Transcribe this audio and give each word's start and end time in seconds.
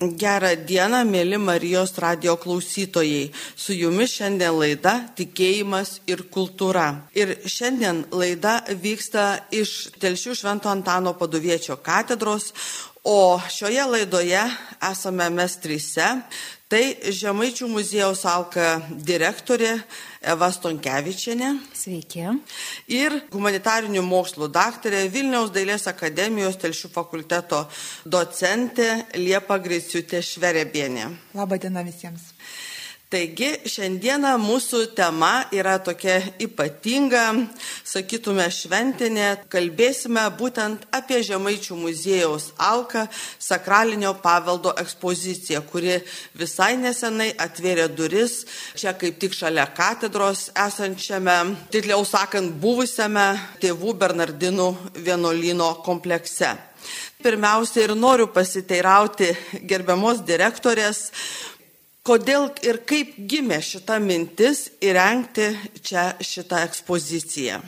Gerą 0.00 0.54
dieną, 0.64 1.02
mėly 1.04 1.36
Marijos 1.36 1.98
radio 2.00 2.38
klausytojai. 2.40 3.26
Su 3.52 3.74
jumis 3.76 4.14
šiandien 4.16 4.54
laida 4.56 4.94
Tikėjimas 5.12 5.98
ir 6.08 6.22
kultūra. 6.32 6.86
Ir 7.12 7.34
šiandien 7.44 8.06
laida 8.08 8.62
vyksta 8.80 9.26
iš 9.52 9.90
Telšių 10.00 10.38
Švento 10.40 10.72
Antano 10.72 11.12
paduviečio 11.20 11.76
katedros, 11.84 12.48
o 13.04 13.36
šioje 13.44 13.84
laidoje 13.92 14.40
esame 14.88 15.28
mes 15.36 15.58
trise. 15.60 16.08
Tai 16.70 16.84
Žemaičių 17.10 17.66
muziejaus 17.66 18.20
Alka 18.30 18.76
direktorė 19.02 19.72
Eva 20.22 20.52
Stonkevičianė. 20.54 21.48
Sveiki. 21.74 22.22
Ir 22.94 23.16
humanitarinių 23.34 24.04
mokslų 24.06 24.46
daktarė 24.54 25.02
Vilniaus 25.10 25.50
dailės 25.50 25.90
akademijos 25.90 26.60
telšių 26.62 26.92
fakulteto 26.94 27.64
docentė 28.06 28.92
Liepa 29.18 29.58
Griciutė 29.58 30.22
Šverebienė. 30.22 31.08
Labą 31.34 31.58
dieną 31.58 31.82
visiems. 31.90 32.29
Taigi 33.10 33.48
šiandieną 33.66 34.36
mūsų 34.38 34.84
tema 34.94 35.48
yra 35.50 35.72
tokia 35.82 36.20
ypatinga, 36.38 37.24
sakytume, 37.82 38.44
šventinė. 38.54 39.48
Kalbėsime 39.50 40.28
būtent 40.38 40.84
apie 40.94 41.18
Žemaičių 41.26 41.80
muziejaus 41.80 42.52
Alka 42.54 43.08
sakralinio 43.42 44.14
paveldo 44.22 44.76
ekspoziciją, 44.78 45.64
kuri 45.66 45.98
visai 46.38 46.76
nesenai 46.78 47.32
atvėrė 47.34 47.88
duris 47.90 48.44
čia 48.78 48.94
kaip 48.94 49.18
tik 49.18 49.34
šalia 49.34 49.66
katedros 49.74 50.46
esančiame, 50.54 51.56
tikliau 51.74 52.06
sakant, 52.06 52.54
buvusiame 52.62 53.32
tėvų 53.58 53.98
Bernardinų 53.98 54.70
vienuolino 55.02 55.80
komplekse. 55.82 56.54
Pirmiausia 57.20 57.88
ir 57.88 57.98
noriu 57.98 58.30
pasiteirauti 58.30 59.34
gerbiamos 59.68 60.22
direktorės, 60.24 61.08
kodėl 62.06 62.48
ir 62.66 62.80
kaip 62.88 63.16
gimė 63.30 63.60
šita 63.64 63.98
mintis 64.02 64.68
įrengti 64.80 65.52
čia 65.84 66.12
šitą 66.24 66.64
ekspoziciją. 66.68 67.60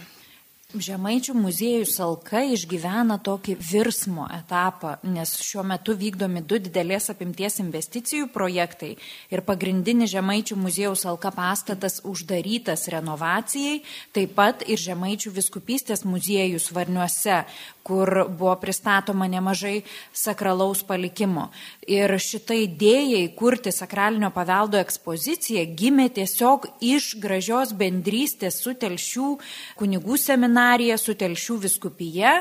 Žemaičių 0.73 1.35
muziejus 1.37 1.99
Alka 2.01 2.41
išgyvena 2.49 3.19
tokį 3.21 3.59
virsmo 3.61 4.25
etapą, 4.33 4.95
nes 5.05 5.35
šiuo 5.45 5.61
metu 5.69 5.93
vykdomi 6.01 6.41
du 6.49 6.57
didelės 6.65 7.11
apimties 7.13 7.61
investicijų 7.61 8.31
projektai 8.33 8.95
ir 9.29 9.43
pagrindinis 9.45 10.15
Žemaičių 10.15 10.57
muziejaus 10.57 11.05
Alka 11.05 11.29
pastatas 11.37 12.01
uždarytas 12.09 12.87
renovacijai, 12.89 13.83
taip 14.17 14.33
pat 14.39 14.65
ir 14.65 14.81
Žemaičių 14.81 15.35
viskupystės 15.37 16.07
muziejus 16.09 16.71
Varniuose, 16.73 17.43
kur 17.83 18.25
buvo 18.29 18.55
pristatoma 18.63 19.27
nemažai 19.29 19.83
sakralaus 20.13 20.83
palikimo. 20.87 21.49
Ir 21.91 22.15
šitą 22.23 22.55
idėją 22.65 23.23
įkurti 23.27 23.73
sakralinio 23.75 24.31
paveldo 24.35 24.79
ekspoziciją 24.83 25.65
gimė 25.79 26.09
tiesiog 26.15 26.69
iš 26.81 27.17
gražios 27.23 27.75
bendrystės 27.79 28.61
su 28.63 28.77
telšių 28.79 29.33
kunigų 29.81 30.19
seminarija, 30.21 30.99
su 30.99 31.17
telšių 31.19 31.59
viskupija 31.67 32.37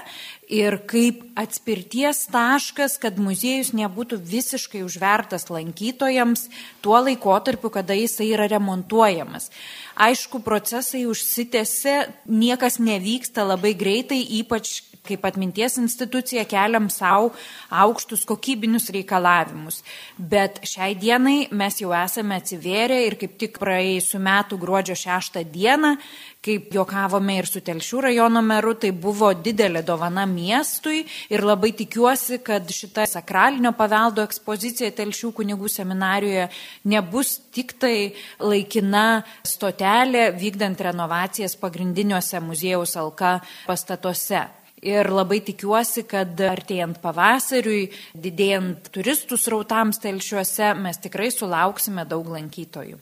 ir 0.51 0.77
kaip 0.85 1.23
atspirties 1.39 2.25
taškas, 2.31 2.97
kad 3.01 3.17
muziejus 3.21 3.71
nebūtų 3.77 4.19
visiškai 4.19 4.83
užvertas 4.85 5.47
lankytojams 5.49 6.47
tuo 6.83 6.99
laikotarpiu, 7.01 7.71
kada 7.73 7.95
jisai 7.97 8.31
yra 8.35 8.49
remontuojamas. 8.51 9.49
Aišku, 9.95 10.41
procesai 10.43 11.05
užsitęsia, 11.09 12.11
niekas 12.27 12.79
nevyksta 12.83 13.45
labai 13.47 13.73
greitai, 13.77 14.19
ypač 14.41 14.81
kaip 15.07 15.25
atminties 15.25 15.77
institucija 15.81 16.45
keliam 16.45 16.89
savo 16.93 17.31
aukštus 17.69 18.25
kokybinius 18.29 18.91
reikalavimus. 18.93 19.81
Bet 20.17 20.61
šiai 20.67 20.93
dienai 20.99 21.47
mes 21.51 21.79
jau 21.81 21.93
esame 21.97 22.37
atsivėrę 22.37 23.01
ir 23.07 23.17
kaip 23.21 23.37
tik 23.41 23.57
praėjusiu 23.61 24.21
metu 24.21 24.59
gruodžio 24.61 24.97
6 24.99 25.41
dieną, 25.51 25.95
kaip 26.41 26.69
juokavome 26.73 27.37
ir 27.37 27.49
su 27.49 27.61
Telšių 27.65 28.01
rajono 28.07 28.41
meru, 28.45 28.73
tai 28.77 28.91
buvo 28.91 29.31
didelė 29.33 29.83
dovana 29.85 30.25
miestui 30.29 31.03
ir 31.33 31.45
labai 31.45 31.73
tikiuosi, 31.77 32.41
kad 32.45 32.69
šita 32.69 33.05
sakralinio 33.09 33.73
paveldo 33.77 34.25
ekspozicija 34.25 34.93
Telšių 34.97 35.33
kunigų 35.41 35.69
seminarijoje 35.69 36.47
nebus 36.93 37.35
tik 37.53 37.75
tai 37.81 38.13
laikina 38.41 39.23
stotelė 39.45 40.29
vykdant 40.37 40.81
renovacijas 40.81 41.57
pagrindiniuose 41.61 42.41
muziejaus 42.41 42.97
alka 43.01 43.39
pastatuose. 43.67 44.60
Ir 44.81 45.11
labai 45.13 45.43
tikiuosi, 45.45 46.07
kad 46.09 46.39
artėjant 46.41 46.97
pavasariui, 47.03 47.91
didėjant 48.17 48.89
turistų 48.95 49.37
srautams 49.37 50.01
telšiuose, 50.01 50.73
mes 50.81 50.97
tikrai 51.03 51.29
sulauksime 51.29 52.07
daug 52.09 52.31
lankytojų. 52.33 52.97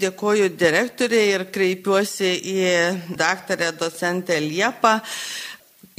Dėkoju 0.00 0.50
direktoriai 0.60 1.32
ir 1.34 1.46
kreipiuosi 1.50 2.34
į 2.52 2.66
daktarę 3.18 3.72
docentę 3.80 4.36
Liepą. 4.44 4.98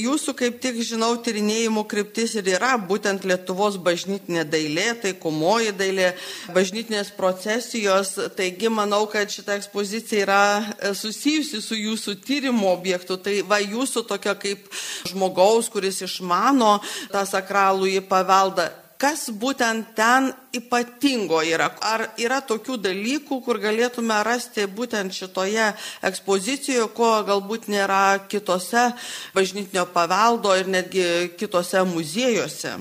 Jūsų 0.02 0.34
kaip 0.38 0.58
tik 0.62 0.80
žinau 0.82 1.12
tyrinėjimų 1.22 1.84
kryptis 1.90 2.34
ir 2.40 2.48
yra 2.54 2.72
būtent 2.80 3.26
Lietuvos 3.28 3.78
bažnytinė 3.82 4.44
dailė, 4.48 4.88
taikomoji 5.04 5.74
dailė, 5.78 6.10
bažnytinės 6.56 7.12
procesijos. 7.16 8.14
Taigi 8.36 8.72
manau, 8.72 9.04
kad 9.10 9.30
šita 9.30 9.56
ekspozicija 9.60 10.26
yra 10.26 10.42
e, 10.58 10.92
susijusi 10.98 11.62
su 11.62 11.78
jūsų 11.78 12.16
tyrimo 12.26 12.72
objektu. 12.72 13.20
Tai 13.22 13.38
va 13.46 13.62
jūsų 13.62 14.06
tokia 14.10 14.34
kaip 14.34 14.66
žmogaus, 15.12 15.70
kuris 15.72 16.02
išmano 16.08 16.78
tą 17.12 17.26
sakralų 17.28 17.92
į 17.96 18.06
paveldą 18.10 18.70
kas 19.02 19.26
būtent 19.34 19.92
ten 19.98 20.30
ypatingo 20.54 21.40
yra? 21.42 21.68
Ar 21.82 22.06
yra 22.22 22.38
tokių 22.46 22.78
dalykų, 22.86 23.40
kur 23.42 23.58
galėtume 23.62 24.20
rasti 24.26 24.68
būtent 24.70 25.14
šitoje 25.16 25.72
ekspozicijoje, 26.06 26.88
ko 26.94 27.10
galbūt 27.26 27.66
nėra 27.72 28.22
kitose 28.30 28.92
bažnytinio 29.34 29.88
paveldo 29.94 30.54
ir 30.58 30.70
netgi 30.70 31.06
kitose 31.40 31.82
muziejuose? 31.90 32.76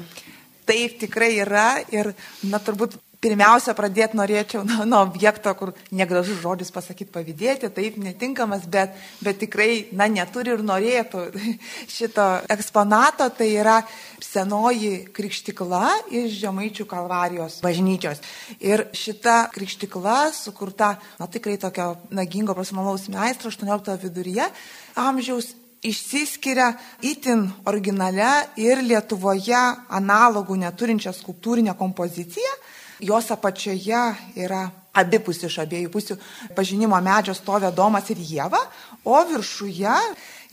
Taip 0.70 1.00
tikrai 1.02 1.34
yra 1.42 1.70
ir, 1.90 2.14
na, 2.46 2.62
turbūt 2.62 3.00
pirmiausia 3.22 3.76
pradėti 3.78 4.18
norėčiau 4.18 4.64
nuo, 4.66 4.86
nuo 4.90 5.02
objekto, 5.06 5.54
kur 5.58 5.72
negražus 5.94 6.40
žodis 6.42 6.74
pasakyti 6.74 7.12
pavydėti, 7.14 7.70
taip 7.74 8.00
netinkamas, 8.02 8.66
bet, 8.72 8.96
bet 9.22 9.38
tikrai, 9.44 9.86
na, 9.98 10.08
neturi 10.10 10.56
ir 10.56 10.64
norėtų 10.66 11.28
šito 11.96 12.28
eksponato, 12.52 13.30
tai 13.38 13.52
yra 13.62 13.78
senoji 14.22 15.06
krikštikla 15.14 15.84
iš 16.10 16.40
Žemaičių 16.42 16.88
kalvarijos 16.90 17.60
bažnyčios. 17.62 18.24
Ir 18.58 18.88
šita 18.98 19.52
krikštikla 19.54 20.32
sukurta, 20.36 20.96
na, 21.22 21.30
tikrai 21.30 21.60
tokio 21.62 21.94
nagingo 22.10 22.58
profesionalaus 22.58 23.06
meistro 23.14 23.54
18 23.54 24.02
viduryje. 24.02 24.50
Amžiaus 24.98 25.54
išsiskiria 25.86 26.74
itin 27.06 27.48
originale 27.70 28.34
ir 28.62 28.82
Lietuvoje 28.86 29.62
analogų 29.94 30.58
neturinčią 30.62 31.14
skulptūrinę 31.14 31.78
kompoziciją 31.78 32.54
jos 33.02 33.32
apačioje 33.34 34.04
yra 34.40 34.70
abipus 34.94 35.40
iš 35.48 35.58
abiejų 35.64 35.90
pusių 35.94 36.18
pažinimo 36.56 36.98
medžio 37.04 37.36
stovi 37.36 37.70
Domas 37.76 38.10
ir 38.12 38.20
Jėva, 38.20 38.60
o 39.08 39.22
viršuje 39.30 39.94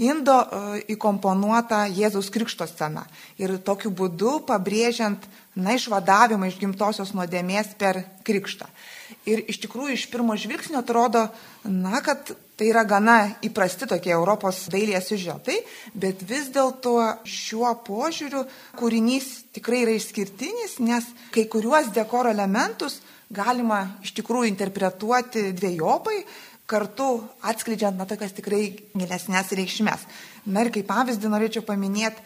indo 0.07 0.37
e, 0.39 0.61
įkomponuota 0.95 1.85
Jėzaus 1.91 2.31
krikšto 2.31 2.69
scena. 2.71 3.05
Ir 3.39 3.57
tokiu 3.67 3.91
būdu 3.91 4.39
pabrėžiant, 4.47 5.27
na, 5.59 5.75
išvadavimą 5.75 6.49
iš 6.49 6.61
gimtosios 6.61 7.13
nuodėmės 7.19 7.75
per 7.79 8.05
krikštą. 8.27 8.69
Ir 9.29 9.45
iš 9.49 9.61
tikrųjų 9.65 9.97
iš 9.97 10.07
pirmo 10.13 10.37
žvilgsnio 10.39 10.81
atrodo, 10.83 11.27
na, 11.65 12.01
kad 12.05 12.33
tai 12.59 12.71
yra 12.73 12.83
gana 12.89 13.19
įprasti 13.47 13.87
tokie 13.89 14.13
Europos 14.15 14.65
dailės 14.73 15.11
siužetai, 15.11 15.61
bet 15.95 16.25
vis 16.27 16.49
dėlto 16.55 16.97
šiuo 17.29 17.71
požiūriu 17.87 18.43
kūrinys 18.79 19.31
tikrai 19.57 19.85
yra 19.85 19.95
išskirtinis, 19.97 20.79
nes 20.83 21.07
kai 21.35 21.47
kuriuos 21.51 21.93
dekoro 21.95 22.33
elementus 22.35 22.99
galima 23.31 23.85
iš 24.03 24.15
tikrųjų 24.19 24.51
interpretuoti 24.51 25.51
dviejopai, 25.57 26.23
kartu 26.69 27.23
atskleidžiant, 27.49 27.97
na, 27.97 28.05
tokias 28.05 28.35
tikrai 28.37 28.75
gilesnės 28.93 29.55
reikšmės. 29.57 30.05
Na 30.53 30.65
ir 30.65 30.73
kaip 30.73 30.89
pavyzdį 30.91 31.31
norėčiau 31.33 31.65
paminėti 31.65 32.21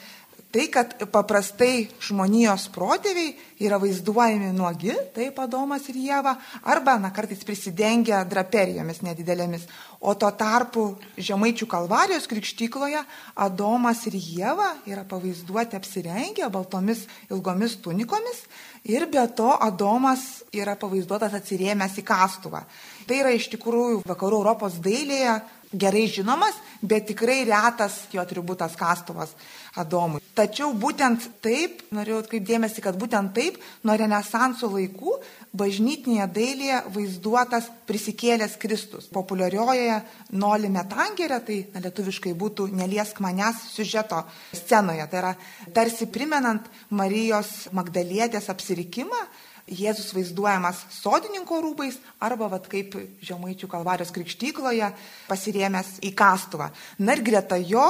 Tai, 0.53 0.67
kad 0.69 0.91
paprastai 1.09 1.87
žmonijos 2.05 2.67
protėviai 2.75 3.31
yra 3.65 3.79
vaizduojami 3.81 4.51
nuogi, 4.53 4.93
taip 5.15 5.39
Adomas 5.41 5.87
ir 5.89 5.97
Jėva, 5.97 6.35
arba, 6.69 6.99
na, 7.01 7.09
kartais 7.17 7.41
prisidengia 7.49 8.19
draperijomis 8.29 9.01
nedidelėmis. 9.01 9.65
O 10.05 10.13
tuo 10.13 10.29
tarpu 10.37 10.85
Žemaičių 11.17 11.69
kalvarijos 11.73 12.29
krikštykloje 12.29 13.01
Adomas 13.47 14.05
ir 14.11 14.19
Jėva 14.21 14.69
yra 14.91 15.07
pavaizduoti 15.09 15.79
apsirengę 15.79 16.51
baltomis 16.53 17.07
ilgomis 17.31 17.79
tunikomis 17.81 18.45
ir 18.85 19.09
be 19.09 19.25
to 19.33 19.55
Adomas 19.57 20.43
yra 20.53 20.77
pavaizduotas 20.77 21.33
atsirėmęs 21.41 21.97
į 21.97 22.07
kastuvą. 22.13 22.67
Tai 23.09 23.25
yra 23.25 23.33
iš 23.33 23.49
tikrųjų 23.57 24.05
vakarų 24.05 24.43
Europos 24.43 24.77
dailėje 24.85 25.41
gerai 25.73 26.05
žinomas, 26.11 26.55
bet 26.83 27.07
tikrai 27.09 27.43
retas 27.49 28.03
jo 28.13 28.21
atributas 28.21 28.77
kastuvas. 28.77 29.33
Adomui. 29.81 30.21
Tačiau 30.37 30.75
būtent 30.77 31.25
taip, 31.45 31.79
norėjau 31.97 32.19
atkreipdėmėsi, 32.21 32.83
kad 32.85 32.97
būtent 33.01 33.33
taip 33.33 33.57
nuo 33.89 33.95
Renesanso 33.97 34.69
laikų 34.69 35.15
bažnytinėje 35.57 36.27
dailėje 36.37 36.81
vaizduotas 36.93 37.71
prisikėlęs 37.89 38.59
Kristus. 38.61 39.09
Populiariojoje 39.13 39.97
Noli 40.37 40.69
Metangerė, 40.73 41.41
tai 41.47 41.59
na, 41.73 41.81
lietuviškai 41.87 42.35
būtų 42.37 42.69
Neliesk 42.77 43.23
manęs 43.25 43.65
siužeto 43.73 44.21
scenoje. 44.57 45.09
Tai 45.09 45.23
yra 45.23 45.33
tarsi 45.73 46.09
primenant 46.13 46.69
Marijos 46.93 47.71
Magdalietės 47.73 48.53
apsirikimą, 48.53 49.25
Jėzus 49.71 50.11
vaizduojamas 50.17 50.81
sodininko 50.91 51.61
rūbais 51.63 51.99
arba, 52.23 52.49
vat, 52.51 52.67
kaip 52.71 52.97
Žemaičių 53.23 53.69
kalvarijos 53.71 54.11
krikštykloje, 54.15 54.89
pasirėmęs 55.29 56.01
į 56.03 56.11
kastuvą. 56.19 56.73
Na 56.99 57.15
ir 57.15 57.23
greta 57.23 57.59
jo 57.61 57.85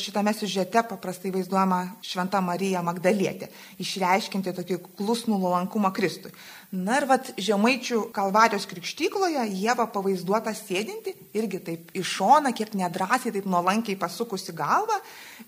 šitame 0.00 0.32
siužete 0.32 0.82
paprastai 0.88 1.32
vaizduojama 1.34 1.82
Šventa 2.00 2.40
Marija 2.44 2.80
Magdalietė, 2.86 3.50
išreiškinti 3.82 4.56
tokį 4.56 4.80
klusnų 4.96 5.36
nuolankumą 5.36 5.92
Kristui. 5.92 6.32
Na 6.68 6.98
ir 7.00 7.06
vat 7.08 7.30
žemaičių 7.40 8.10
kalvarijos 8.12 8.66
krikštykloje 8.68 9.40
Jėva 9.56 9.86
pavaizduota 9.88 10.52
sėdinti, 10.52 11.14
irgi 11.32 11.62
taip 11.64 11.94
iš 11.96 12.10
šona, 12.18 12.52
kiek 12.52 12.74
nedrasiai, 12.76 13.32
taip 13.32 13.48
nuolankiai 13.48 13.96
pasukusi 13.96 14.52
galvą. 14.52 14.98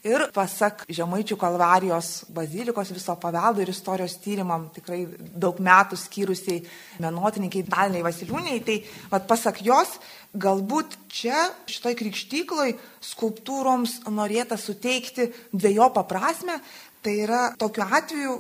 Ir 0.00 0.24
pasak 0.32 0.86
žemaičių 0.88 1.36
kalvarijos 1.36 2.24
bazilikos 2.32 2.94
viso 2.96 3.18
paveldo 3.20 3.60
ir 3.60 3.68
istorijos 3.68 4.16
tyrimam 4.24 4.70
tikrai 4.72 5.02
daug 5.20 5.60
metų 5.60 6.00
skyrusiai 6.00 6.62
menotininkai 7.04 7.66
Daliniai 7.68 8.06
Vasiliūniai, 8.08 8.64
tai 8.64 8.80
vat, 9.12 9.28
pasak 9.28 9.60
jos, 9.60 9.98
galbūt 10.32 10.96
čia 11.12 11.50
šitoj 11.68 12.00
krikštykloj 12.00 12.78
skulptūroms 13.12 14.06
norėta 14.08 14.56
suteikti 14.56 15.34
dviejopą 15.52 16.08
prasme. 16.08 16.62
Tai 17.00 17.12
yra 17.16 17.44
tokiu 17.56 17.84
atveju 17.84 18.32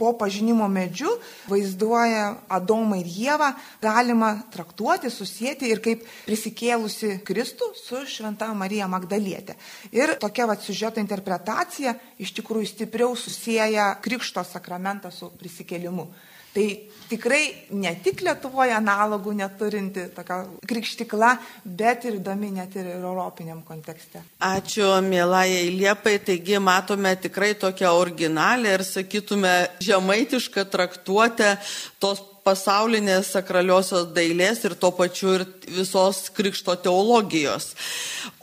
po 0.00 0.14
pažinimo 0.16 0.64
medžiu 0.72 1.12
vaizduoja 1.50 2.40
Adomą 2.48 2.96
ir 3.02 3.10
Jėvą, 3.12 3.50
galima 3.84 4.32
traktuoti, 4.54 5.12
susijęti 5.12 5.68
ir 5.68 5.82
kaip 5.84 6.06
prisikėlusi 6.24 7.18
Kristų 7.26 7.70
su 7.76 8.00
Šventa 8.08 8.48
Marija 8.56 8.88
Magdalietė. 8.88 9.58
Ir 9.92 10.16
tokia 10.22 10.48
va 10.48 10.56
siužeto 10.56 11.02
interpretacija 11.04 11.98
iš 12.18 12.32
tikrųjų 12.40 12.72
stipriau 12.72 13.12
susiję 13.16 13.90
Krikšto 14.00 14.44
sakramentą 14.48 15.12
su 15.12 15.28
prisikėlimu. 15.36 16.08
Tai 16.54 16.66
tikrai 17.10 17.42
ne 17.78 17.92
tik 18.02 18.22
Lietuvoje 18.26 18.74
analogų 18.74 19.34
neturinti 19.38 20.06
tokia 20.14 20.40
krikštikla, 20.70 21.30
bet 21.64 22.06
ir 22.08 22.18
įdomi 22.20 22.50
net 22.54 22.74
ir 22.78 22.88
europiniam 22.96 23.62
kontekste. 23.66 24.22
Ačiū, 24.46 24.88
mielai 25.06 25.70
Liepai. 25.74 26.18
Taigi 26.26 26.58
matome 26.62 27.14
tikrai 27.22 27.52
tokią 27.58 27.92
originalią 27.98 28.74
ir 28.78 28.86
sakytume 28.86 29.54
žemaitišką 29.82 30.66
traktuotę 30.70 31.56
tos 32.02 32.22
pasaulinės 32.50 33.30
sakraliosios 33.36 34.10
dailės 34.14 34.64
ir 34.66 34.74
tuo 34.80 34.90
pačiu 34.96 35.36
ir 35.38 35.46
visos 35.70 36.26
krikšto 36.34 36.74
teologijos. 36.84 37.72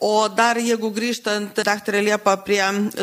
O 0.02 0.28
dar 0.32 0.60
jeigu 0.62 0.92
grįžtant, 0.96 1.58
daktarė 1.68 2.04
Liepa, 2.06 2.38
prie 2.48 2.62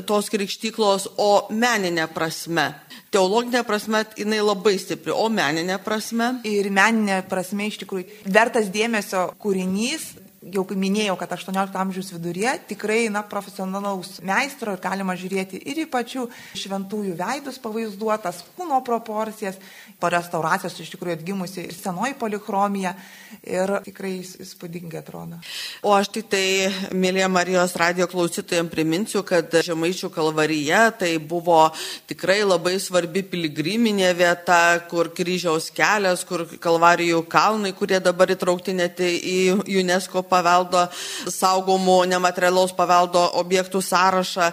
tos 0.09 0.31
krikštyklos, 0.33 1.09
o 1.21 1.47
meninė 1.53 2.07
prasme, 2.15 2.71
teologinė 3.15 3.65
prasme 3.67 4.05
jinai 4.19 4.41
labai 4.43 4.77
stipri, 4.81 5.13
o 5.13 5.29
meninė 5.29 5.79
prasme? 5.85 6.39
Ir 6.49 6.71
meninė 6.75 7.21
prasme 7.29 7.69
iš 7.71 7.83
tikrųjų 7.85 8.25
vertas 8.35 8.71
dėmesio 8.75 9.29
kūrinys, 9.43 10.15
jau 10.53 10.65
minėjau, 10.77 11.17
kad 11.19 11.33
18 11.37 11.79
amžiaus 11.81 12.11
viduryje 12.13 12.53
tikrai 12.75 13.07
na, 13.13 13.23
profesionalaus 13.27 14.19
meistro 14.25 14.75
ir 14.75 14.83
galima 14.83 15.17
žiūrėti 15.17 15.61
ir 15.71 15.85
į 15.85 15.87
pačių 15.93 16.27
šventųjų 16.59 17.15
veidus 17.19 17.61
pavaizduotas, 17.63 18.43
kūno 18.57 18.81
proporcijas, 18.85 19.59
po 20.01 20.11
restauracijos 20.13 20.77
iš 20.83 20.93
tikrųjų 20.95 21.19
atgimusi 21.19 21.65
ir 21.65 21.77
senoji 21.77 22.17
polichromija 22.21 22.95
ir 23.41 23.73
tikrai 23.87 24.19
įspūdingai 24.21 25.01
atrodo. 25.01 25.39
O 25.85 25.95
aš 25.97 26.11
tik 26.15 26.29
tai, 26.33 26.45
mėlyje 26.93 27.29
Marijos 27.33 27.77
radio 27.81 28.09
klausytojams, 28.11 28.73
priminsiu, 28.73 29.25
kad 29.27 29.53
Žemaičių 29.65 30.11
kalvarija 30.13 30.87
tai 30.99 31.15
buvo 31.19 31.69
tikrai 32.11 32.43
labai 32.45 32.77
svarbi 32.83 33.25
piligriminė 33.27 34.13
vieta, 34.19 34.61
kur 34.91 35.13
kryžiaus 35.15 35.71
kelias, 35.75 36.25
kur 36.29 36.47
kalvarijų 36.61 37.23
kalnai, 37.31 37.73
kurie 37.77 38.01
dabar 38.03 38.33
įtraukti 38.35 38.77
net 38.77 39.01
į 39.05 39.39
UNESCO 39.81 40.25
paveldo 40.35 40.85
saugomų 41.31 42.01
nematerialaus 42.11 42.75
paveldo 42.77 43.23
objektų 43.41 43.83
sąrašą. 43.85 44.51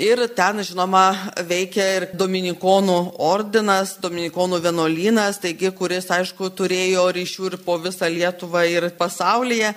Ir 0.00 0.24
ten, 0.36 0.62
žinoma, 0.66 1.04
veikia 1.48 1.88
ir 1.98 2.08
Dominikonų 2.18 2.98
ordinas, 3.22 3.96
Dominikonų 4.02 4.62
vienuolynas 4.64 5.40
taigi, 5.42 5.70
kuris, 5.76 6.08
aišku, 6.12 6.50
turėjo 6.56 7.04
ryšių 7.14 7.48
ir 7.50 7.56
po 7.64 7.76
visą 7.82 8.08
Lietuvą 8.10 8.64
ir 8.70 8.88
pasaulyje, 8.98 9.72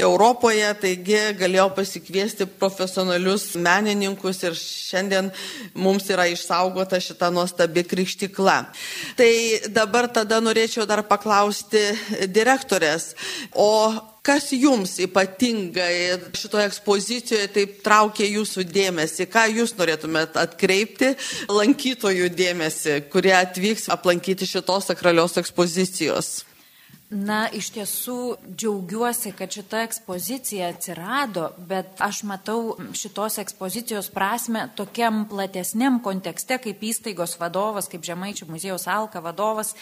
Europoje, 0.00 0.68
taigi 0.80 1.20
galėjo 1.38 1.68
pasikviesti 1.76 2.46
profesionalius 2.60 3.50
menininkus 3.60 4.42
ir 4.46 4.56
šiandien 4.58 5.30
mums 5.74 6.08
yra 6.12 6.28
išsaugota 6.30 7.00
šita 7.02 7.30
nuostabi 7.34 7.84
krikštikla. 7.88 8.58
Tai 9.18 9.32
dabar 9.74 10.08
tada 10.12 10.40
norėčiau 10.42 10.86
dar 10.88 11.04
paklausti 11.08 11.82
direktorės, 12.30 13.14
o 13.54 13.70
Kas 14.22 14.50
jums 14.52 14.98
ypatingai 15.00 16.18
šitoje 16.36 16.66
ekspozicijoje 16.68 17.46
taip 17.54 17.78
traukia 17.84 18.26
jūsų 18.28 18.66
dėmesį? 18.68 19.26
Ką 19.32 19.46
jūs 19.48 19.72
norėtumėt 19.78 20.36
atkreipti 20.36 21.14
lankytojų 21.48 22.28
dėmesį, 22.36 22.98
kurie 23.12 23.32
atvyks 23.38 23.88
aplankyti 23.94 24.48
šitos 24.48 24.90
sakralios 24.92 25.40
ekspozicijos? 25.40 26.30
Na, 27.10 27.48
iš 27.50 27.72
tiesų 27.74 28.18
džiaugiuosi, 28.54 29.32
kad 29.34 29.50
šita 29.50 29.80
ekspozicija 29.82 30.68
atsirado, 30.70 31.48
bet 31.66 31.98
aš 31.98 32.20
matau 32.28 32.76
šitos 32.94 33.40
ekspozicijos 33.42 34.12
prasme 34.14 34.68
tokiam 34.78 35.24
platesniam 35.32 35.98
kontekste, 36.04 36.60
kaip 36.62 36.84
įstaigos 36.86 37.34
vadovas, 37.40 37.90
kaip 37.90 38.06
Žemaičių 38.06 38.46
muziejaus 38.52 38.86
Alka 38.86 39.24
vadovas 39.24 39.74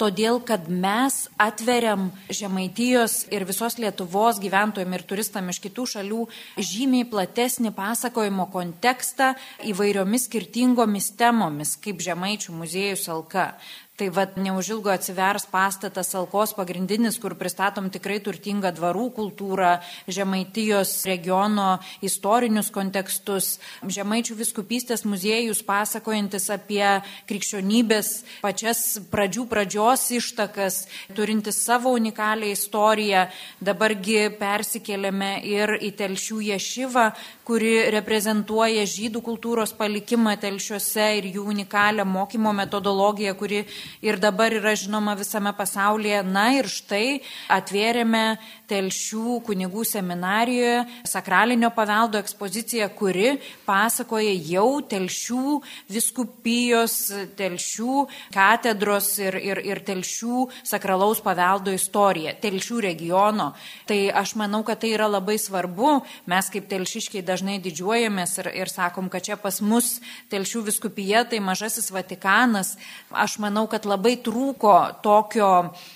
todėl 0.00 0.40
kad 0.46 0.68
mes 0.72 1.26
atveriam 1.40 2.08
Žemaitijos 2.32 3.26
ir 3.34 3.44
visos 3.48 3.76
Lietuvos 3.80 4.40
gyventojim 4.40 4.96
ir 4.96 5.04
turistam 5.08 5.50
iš 5.52 5.60
kitų 5.66 5.86
šalių 5.94 6.22
žymiai 6.56 7.08
platesnį 7.10 7.74
pasakojimo 7.76 8.48
kontekstą 8.54 9.34
įvairiomis 9.68 10.26
skirtingomis 10.30 11.12
temomis, 11.20 11.76
kaip 11.84 12.00
Žemaičių 12.04 12.56
muziejus 12.62 13.08
Alka. 13.12 13.52
Tai 14.00 14.08
vad 14.08 14.38
neužilgo 14.40 14.88
atsivers 14.88 15.44
pastatas 15.52 16.14
Alkos 16.16 16.54
pagrindinis, 16.56 17.18
kur 17.20 17.34
pristatom 17.36 17.90
tikrai 17.92 18.14
turtingą 18.24 18.70
dvarų 18.72 19.10
kultūrą, 19.12 19.74
Žemaitijos 20.08 20.94
regiono 21.04 21.74
istorinius 22.00 22.70
kontekstus, 22.72 23.58
Žemaičių 23.84 24.38
viskupystės 24.38 25.04
muziejus 25.04 25.60
pasakojantis 25.68 26.48
apie 26.54 26.86
krikščionybės 27.28 28.14
pačias 28.40 28.80
pradžių 29.12 29.44
pradžios 29.52 30.06
ištakas, 30.16 30.86
turintis 31.12 31.60
savo 31.60 31.92
unikalią 31.92 32.54
istoriją. 32.56 33.26
Dabargi 33.60 34.30
persikėlėme 34.40 35.34
ir 35.44 35.74
į 35.76 35.92
Telšių 36.00 36.40
ješivą, 36.54 37.04
kuri 37.44 37.76
reprezentuoja 37.92 38.88
žydų 38.88 39.20
kultūros 39.28 39.76
palikimą 39.76 40.38
telšiuose 40.40 41.12
ir 41.20 41.32
jų 41.34 41.44
unikalią 41.52 42.08
mokymo 42.08 42.56
metodologiją, 42.64 43.36
kuri 43.36 43.64
ir 44.02 44.20
dabar 44.22 44.54
yra 44.54 44.74
žinoma 44.78 45.16
visame 45.18 45.52
pasaulyje. 45.56 46.22
Na 46.26 46.50
ir 46.56 46.68
štai 46.70 47.20
atvėrėme 47.50 48.38
telšių 48.70 49.40
kunigų 49.46 49.84
seminarijoje 49.88 50.84
sakralinio 51.08 51.70
paveldo 51.74 52.20
ekspoziciją, 52.20 52.88
kuri 52.96 53.34
pasakoja 53.66 54.32
jau 54.46 54.80
telšių 54.86 55.56
viskupijos, 55.90 56.96
telšių 57.38 57.96
katedros 58.34 59.12
ir, 59.22 59.38
ir, 59.40 59.62
ir 59.66 59.82
telšių 59.86 60.46
sakralaus 60.66 61.22
paveldo 61.24 61.74
istoriją, 61.74 62.36
telšių 62.42 62.80
regiono. 62.86 63.50
Tai 63.90 63.98
aš 64.22 64.36
manau, 64.38 64.62
kad 64.66 64.82
tai 64.82 64.94
yra 64.94 65.08
labai 65.10 65.38
svarbu. 65.40 66.00
Mes 66.30 66.50
kaip 66.52 66.68
telšiškiai 66.70 67.24
dažnai 67.26 67.58
didžiuojamės 67.62 68.38
ir, 68.42 68.50
ir 68.62 68.72
sakom, 68.72 69.10
kad 69.12 69.26
čia 69.26 69.38
pas 69.40 69.60
mus 69.64 69.98
telšių 70.32 70.64
viskupija 70.70 71.24
tai 71.28 71.42
mažasis 71.44 71.90
Vatikanas. 71.94 72.76
Aš 73.10 73.38
manau, 73.42 73.66
kad 73.70 73.79
labai 73.88 74.16
trūko 74.24 74.74
tokio 75.04 75.50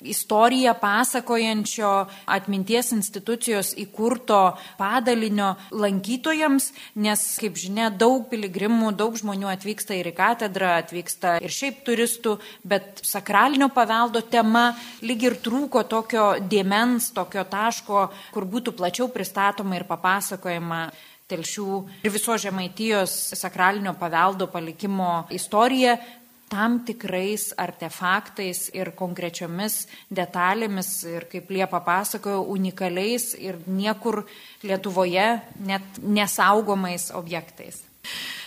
istoriją 0.04 0.74
pasakojančio 0.80 1.92
atminties 2.36 2.92
institucijos 2.96 3.72
įkurto 3.80 4.40
padalinio 4.78 5.54
lankytojams, 5.74 6.70
nes, 7.04 7.24
kaip 7.40 7.58
žinia, 7.60 7.90
daug 7.90 8.28
piligrimų, 8.30 8.92
daug 8.98 9.16
žmonių 9.20 9.50
atvyksta 9.54 9.96
ir 9.98 10.10
į 10.12 10.14
katedrą, 10.18 10.74
atvyksta 10.82 11.38
ir 11.44 11.54
šiaip 11.54 11.82
turistų, 11.86 12.36
bet 12.64 13.02
sakralinio 13.04 13.70
paveldo 13.74 14.24
tema 14.24 14.70
lyg 15.04 15.26
ir 15.28 15.38
trūko 15.44 15.84
tokio 15.88 16.34
dėmens, 16.50 17.12
tokio 17.16 17.46
taško, 17.48 18.06
kur 18.34 18.48
būtų 18.48 18.76
plačiau 18.76 19.10
pristatoma 19.12 19.78
ir 19.78 19.88
papasakojama 19.88 20.86
telšių 21.30 21.78
ir 22.04 22.12
viso 22.12 22.36
žemaitijos 22.40 23.14
sakralinio 23.38 23.94
paveldo 23.96 24.48
palikimo 24.52 25.24
istoriją 25.32 25.96
tam 26.48 26.80
tikrais 26.86 27.52
artefaktais 27.58 28.68
ir 28.76 28.92
konkrečiomis 28.96 29.84
detalėmis 30.10 30.90
ir, 31.08 31.26
kaip 31.32 31.50
Liepa 31.50 31.80
pasakojo, 31.84 32.44
unikaliais 32.54 33.32
ir 33.38 33.58
niekur 33.66 34.22
Lietuvoje 34.62 35.28
net 35.66 36.00
nesaugomais 36.02 37.10
objektais. 37.14 37.82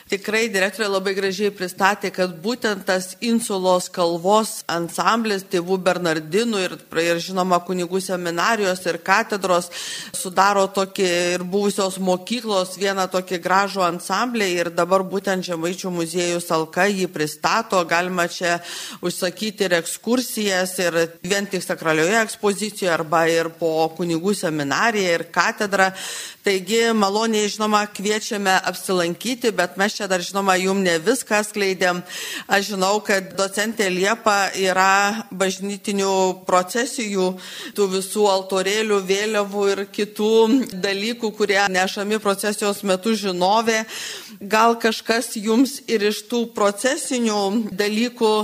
Tikrai 0.07 0.45
direktorė 0.47 0.87
labai 0.87 1.11
gražiai 1.17 1.49
pristatė, 1.51 2.13
kad 2.15 2.31
būtent 2.39 2.85
tas 2.87 3.09
Insulos 3.27 3.89
kalvos 3.91 4.61
ansamblis 4.71 5.41
tėvų 5.51 5.75
Bernardinų 5.83 6.61
ir, 6.63 6.75
ir 7.03 7.19
žinoma 7.19 7.57
kunigų 7.67 7.99
seminarijos 8.05 8.85
ir 8.87 9.01
katedros 9.03 9.67
sudaro 10.15 10.63
tokį 10.71 11.07
ir 11.33 11.43
buvusios 11.43 11.97
mokyklos 11.99 12.77
vieną 12.79 13.09
tokį 13.11 13.41
gražų 13.43 13.83
ansamblį 13.83 14.47
ir 14.61 14.69
dabar 14.77 15.03
būtent 15.03 15.43
Žemaičių 15.43 15.91
muziejų 15.97 16.39
Salka 16.45 16.87
jį 16.87 17.09
pristato, 17.11 17.83
galima 17.83 18.29
čia 18.31 18.61
užsakyti 19.03 19.67
ir 19.67 19.75
ekskursijas 19.81 20.77
ir 20.85 21.01
vien 21.19 21.51
tik 21.51 21.67
sakralioje 21.67 22.15
ekspozicijoje 22.21 22.93
arba 22.95 23.25
ir 23.27 23.51
po 23.59 23.73
kunigų 23.99 24.31
seminariją 24.39 25.19
ir 25.19 25.27
katedrą. 25.35 25.91
Taigi 26.47 26.93
maloniai 26.95 27.51
žinoma 27.51 27.83
kviečiame 27.91 28.53
apsilankyti, 28.71 29.51
bet 29.51 29.75
mes 29.75 29.96
čia 29.97 30.05
dar 30.05 30.21
žinoma 30.21 30.53
jum 30.61 30.83
ne 30.85 30.97
viską 31.01 31.39
skleidėm. 31.47 32.03
Aš 32.45 32.73
žinau, 32.73 32.99
kad 33.01 33.31
docentė 33.37 33.87
Liepa 33.89 34.51
yra 34.53 35.25
bažnytinių 35.33 36.45
procesijų, 36.45 37.31
tų 37.73 37.87
visų 37.95 38.27
altorėlių, 38.29 38.99
vėliavų 39.09 39.63
ir 39.73 39.81
kitų 39.97 40.33
dalykų, 40.85 41.31
kurie 41.39 41.63
nešami 41.73 42.21
procesijos 42.21 42.83
metu 42.85 43.15
žinovė. 43.17 43.79
Gal 44.37 44.77
kažkas 44.77 45.33
jums 45.41 45.79
ir 45.89 46.05
iš 46.11 46.21
tų 46.29 46.43
procesinių 46.53 47.71
dalykų 47.73 48.35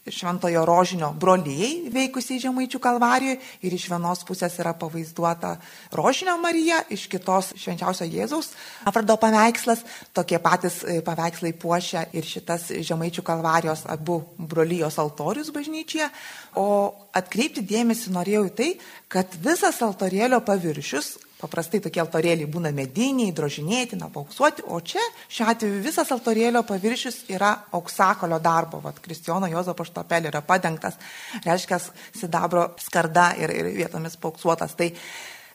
Šventojo 0.07 0.63
rožinio 0.67 1.09
brolyjei 1.19 1.91
veikusiai 1.91 2.39
Žemaičių 2.43 2.79
kalvarijoje 2.83 3.41
ir 3.67 3.75
iš 3.75 3.89
vienos 3.91 4.23
pusės 4.29 4.55
yra 4.63 4.71
pavaizduota 4.79 5.57
rožinio 5.99 6.37
Marija, 6.39 6.79
iš 6.95 7.09
kitos 7.11 7.51
švenčiausio 7.59 8.07
Jėzaus 8.07 8.53
avardo 8.87 9.17
paveikslas. 9.19 9.83
Tokie 10.15 10.39
patys 10.43 10.79
e, 10.85 11.01
paveikslai 11.07 11.53
puošia 11.59 12.07
ir 12.15 12.27
šitas 12.27 12.69
Žemaičių 12.87 13.27
kalvarijos 13.27 13.87
abu 13.91 14.21
brolyjos 14.39 15.01
altorius 15.03 15.51
bažnyčioje. 15.55 16.09
O 16.55 16.69
atkreipti 17.17 17.67
dėmesį 17.67 18.15
norėjau 18.15 18.47
į 18.47 18.57
tai, 18.57 18.73
kad 19.13 19.35
visas 19.43 19.83
altorėlio 19.83 20.39
paviršius 20.47 21.17
Paprastai 21.37 21.83
tokie 21.85 22.01
altorėliai 22.01 22.49
būna 22.49 22.71
mediniai, 22.73 23.33
drožinėti, 23.37 23.99
napauksuoti, 24.01 24.65
o 24.73 24.79
čia 24.81 25.03
šiuo 25.29 25.51
atveju 25.53 25.83
visas 25.85 26.09
altorėlio 26.15 26.63
paviršius 26.65 27.27
yra 27.29 27.51
auksakolio 27.77 28.39
darbo. 28.41 28.81
Vat 28.81 29.03
Kristijono 29.05 29.51
Jozo 29.53 29.75
paštapelė 29.77 30.31
yra 30.33 30.41
padengtas, 30.41 30.97
reiškia 31.45 31.81
sidabro 32.17 32.71
skarda 32.81 33.35
ir, 33.37 33.53
ir 33.53 33.69
vietomis 33.83 34.17
pauksuotas. 34.23 34.73
Tai 34.81 34.89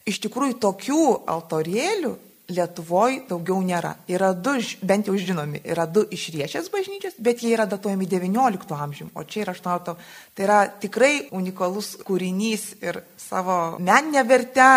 iš 0.05 0.21
tikrųjų 0.27 0.59
tokių 0.61 1.05
altorėlių 1.33 2.13
Lietuvoje 2.51 3.21
daugiau 3.29 3.61
nėra. 3.63 3.93
Yra 4.11 4.31
du, 4.35 4.57
bent 4.83 5.07
jau 5.07 5.15
žinomi, 5.15 5.61
yra 5.63 5.85
du 5.87 6.03
išriešęs 6.03 6.67
bažnyčios, 6.73 7.15
bet 7.23 7.43
jie 7.43 7.53
yra 7.55 7.63
datuojami 7.69 8.07
XIX 8.11 8.75
amžiumi, 8.75 9.13
o 9.15 9.23
čia 9.23 9.45
yra 9.45 9.55
XVIII. 9.55 10.09
Tai 10.35 10.45
yra 10.47 10.57
tikrai 10.83 11.13
unikalus 11.37 11.93
kūrinys 12.03 12.65
ir 12.83 12.99
savo 13.15 13.77
meninę 13.79 14.25
vertę 14.27 14.71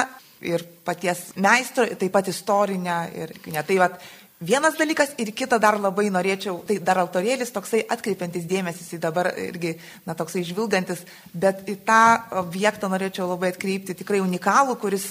ir 0.45 0.67
paties 0.85 1.31
meistro, 1.41 1.87
taip 1.99 2.13
pat 2.15 2.29
istorinę 2.31 2.99
ir 3.17 3.33
ne. 3.49 3.63
Tai 3.65 3.79
vat, 3.81 3.99
vienas 4.45 4.77
dalykas 4.77 5.15
ir 5.19 5.31
kitą 5.37 5.59
dar 5.63 5.79
labai 5.81 6.09
norėčiau, 6.13 6.59
tai 6.69 6.77
dar 6.83 6.99
altorėlis 7.01 7.53
toksai 7.55 7.85
atkreipiantis 7.95 8.47
dėmesys 8.51 8.93
į 8.97 9.01
dabar 9.03 9.31
irgi, 9.41 9.75
na, 10.07 10.17
toksai 10.19 10.45
žvilgantis, 10.47 11.05
bet 11.33 11.65
į 11.71 11.79
tą 11.87 12.03
objektą 12.43 12.91
norėčiau 12.93 13.29
labai 13.31 13.55
atkreipti 13.55 13.97
tikrai 13.97 14.21
unikalų, 14.25 14.77
kuris, 14.83 15.07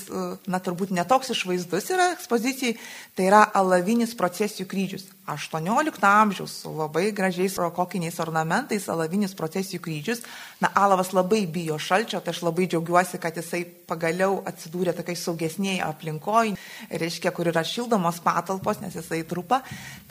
na, 0.46 0.62
turbūt 0.64 0.94
netoks 0.94 1.34
išvaizdus 1.34 1.90
yra 1.96 2.12
ekspozicijai, 2.18 2.78
tai 3.18 3.30
yra 3.32 3.44
alavinis 3.54 4.16
procesijų 4.20 4.70
kryžius. 4.70 5.08
18 5.28 6.04
amžiaus 6.04 6.52
su 6.62 6.72
labai 6.76 7.12
gražiais 7.16 7.56
rokokiniais 7.58 8.20
ornamentais, 8.20 8.90
alavinis 8.92 9.36
procesijų 9.40 9.80
kryžius. 9.86 10.24
Na, 10.60 10.72
Alavas 10.76 11.14
labai 11.16 11.46
bijo 11.48 11.78
šalčio, 11.80 12.20
tai 12.20 12.34
aš 12.36 12.42
labai 12.44 12.68
džiaugiuosi, 12.68 13.20
kad 13.24 13.38
jisai 13.40 13.64
pagaliau 13.88 14.42
atsidūrė 14.50 14.96
tokiai 14.98 15.16
saugesniai 15.20 15.80
aplinkoje, 15.86 16.58
reiškia, 16.92 17.32
kur 17.32 17.48
yra 17.54 17.64
šildomos 17.64 18.20
patalpos, 18.26 18.82
nes 18.84 19.00
jisai 19.00 19.24
trupa. 19.24 19.62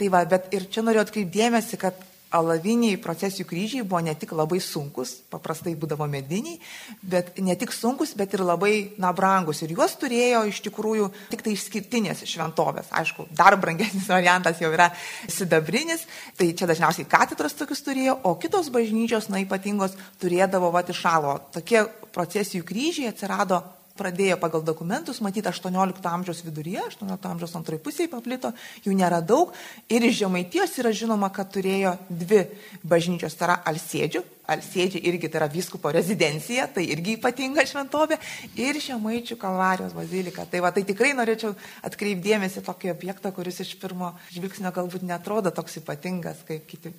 Tai 0.00 0.08
va, 0.14 0.24
bet 0.24 0.48
ir 0.56 0.64
čia 0.72 0.86
noriu 0.86 1.04
atkreipdėmėsi, 1.04 1.80
kad 1.82 2.00
alaviniai 2.32 2.98
procesijų 3.02 3.46
kryžiai 3.48 3.84
buvo 3.86 4.00
ne 4.04 4.14
tik 4.18 4.32
labai 4.36 4.58
sunkus, 4.62 5.14
paprastai 5.32 5.74
būdavo 5.78 6.06
mediniai, 6.10 6.58
bet 7.02 7.36
ne 7.44 7.56
tik 7.58 7.74
sunkus, 7.74 8.14
bet 8.18 8.34
ir 8.36 8.44
labai, 8.46 8.72
na, 9.02 9.12
brangus. 9.16 9.62
Ir 9.62 9.74
juos 9.76 9.96
turėjo 10.00 10.44
iš 10.48 10.62
tikrųjų 10.66 11.10
tik 11.32 11.44
tai 11.44 11.54
išskirtinės 11.56 12.24
šventovės. 12.28 12.90
Aišku, 13.02 13.28
dar 13.36 13.58
brangesnis 13.60 14.08
variantas 14.14 14.62
jau 14.62 14.72
yra 14.72 14.90
sidabrinis, 15.26 16.06
tai 16.38 16.52
čia 16.56 16.70
dažniausiai 16.70 17.08
katedros 17.10 17.56
tokius 17.58 17.84
turėjo, 17.84 18.18
o 18.28 18.34
kitos 18.40 18.72
bažnyčios, 18.72 19.28
na, 19.32 19.42
ypatingos 19.44 19.98
turėdavo 20.22 20.72
va 20.74 20.84
išalo. 20.88 21.38
Tokie 21.54 21.84
procesijų 22.12 22.66
kryžiai 22.68 23.12
atsirado 23.12 23.62
pradėjo 24.02 24.38
pagal 24.42 24.64
dokumentus 24.66 25.22
matyti 25.24 25.48
18 25.48 26.10
amžiaus 26.10 26.42
viduryje, 26.44 26.82
18 26.90 27.30
amžiaus 27.30 27.56
antrai 27.58 27.78
pusėje 27.82 28.10
paplito, 28.12 28.52
jų 28.84 28.96
nėra 28.98 29.22
daug. 29.22 29.54
Ir 29.92 30.04
iš 30.08 30.22
Žemaitijos 30.24 30.74
yra 30.82 30.92
žinoma, 30.96 31.30
kad 31.34 31.52
turėjo 31.54 31.96
dvi 32.10 32.44
bažnyčios, 32.82 33.38
tai 33.38 33.48
yra 33.48 33.58
Alsėdžių, 33.70 34.24
Alsėdžiai 34.50 35.04
irgi 35.06 35.28
tai 35.30 35.38
yra 35.38 35.46
vyskupo 35.46 35.92
rezidencija, 35.94 36.64
tai 36.74 36.82
irgi 36.90 37.14
ypatinga 37.14 37.62
šventovė, 37.62 38.16
ir 38.58 38.78
Žemaičių 38.82 39.36
kalvarijos 39.38 39.92
bazilika. 39.94 40.42
Tai, 40.50 40.58
va, 40.64 40.72
tai 40.74 40.82
tikrai 40.88 41.12
norėčiau 41.14 41.52
atkreipdėmėsi 41.86 42.64
tokį 42.66 42.90
objektą, 42.90 43.30
kuris 43.36 43.60
iš 43.62 43.76
pirmo 43.78 44.10
žvilgsnio 44.34 44.72
galbūt 44.74 45.04
netrodo 45.06 45.52
toks 45.54 45.78
ypatingas 45.78 46.40
kaip 46.48 46.66
kiti. 46.66 46.90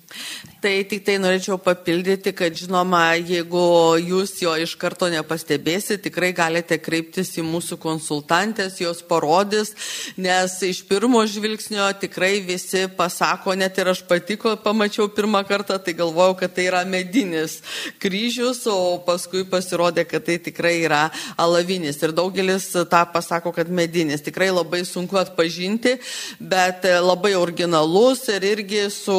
Tai 0.64 0.72
tik 0.88 1.04
tai 1.04 1.18
norėčiau 1.20 1.58
papildyti, 1.60 2.32
kad 2.32 2.56
žinoma, 2.56 3.02
jeigu 3.20 3.66
jūs 4.00 4.38
jo 4.40 4.56
iš 4.64 4.78
karto 4.80 5.10
nepastebėsite, 5.12 6.00
tikrai 6.08 6.32
galite 6.32 6.80
kreiptis 6.80 7.34
į 7.36 7.44
mūsų 7.44 7.76
konsultantės, 7.84 8.80
jos 8.80 9.04
parodys, 9.04 9.74
nes 10.16 10.56
iš 10.64 10.80
pirmo 10.88 11.20
žvilgsnio 11.28 11.90
tikrai 12.00 12.38
visi 12.48 12.86
pasako, 12.96 13.52
net 13.52 13.76
ir 13.84 13.92
aš 13.92 14.00
patiko, 14.08 14.56
pamačiau 14.64 15.12
pirmą 15.12 15.44
kartą, 15.44 15.76
tai 15.76 15.92
galvojau, 16.00 16.40
kad 16.40 16.56
tai 16.56 16.70
yra 16.72 16.84
medinė 16.88 17.33
akmentinis 17.34 17.62
kryžius, 17.98 18.66
o 18.66 18.98
paskui 19.04 19.44
pasirodė, 19.48 20.04
kad 20.06 20.24
tai 20.24 20.38
tikrai 20.38 20.84
yra 20.84 21.10
alavinis. 21.36 22.00
Ir 22.02 22.12
daugelis 22.12 22.70
tą 22.90 23.02
pasako, 23.12 23.52
kad 23.52 23.68
medinis. 23.68 24.22
Tikrai 24.22 24.50
labai 24.52 24.84
sunku 24.84 25.16
atpažinti, 25.18 25.98
bet 26.40 26.84
labai 26.84 27.34
originalus 27.34 28.28
ir 28.28 28.42
irgi 28.42 28.90
su 28.90 29.16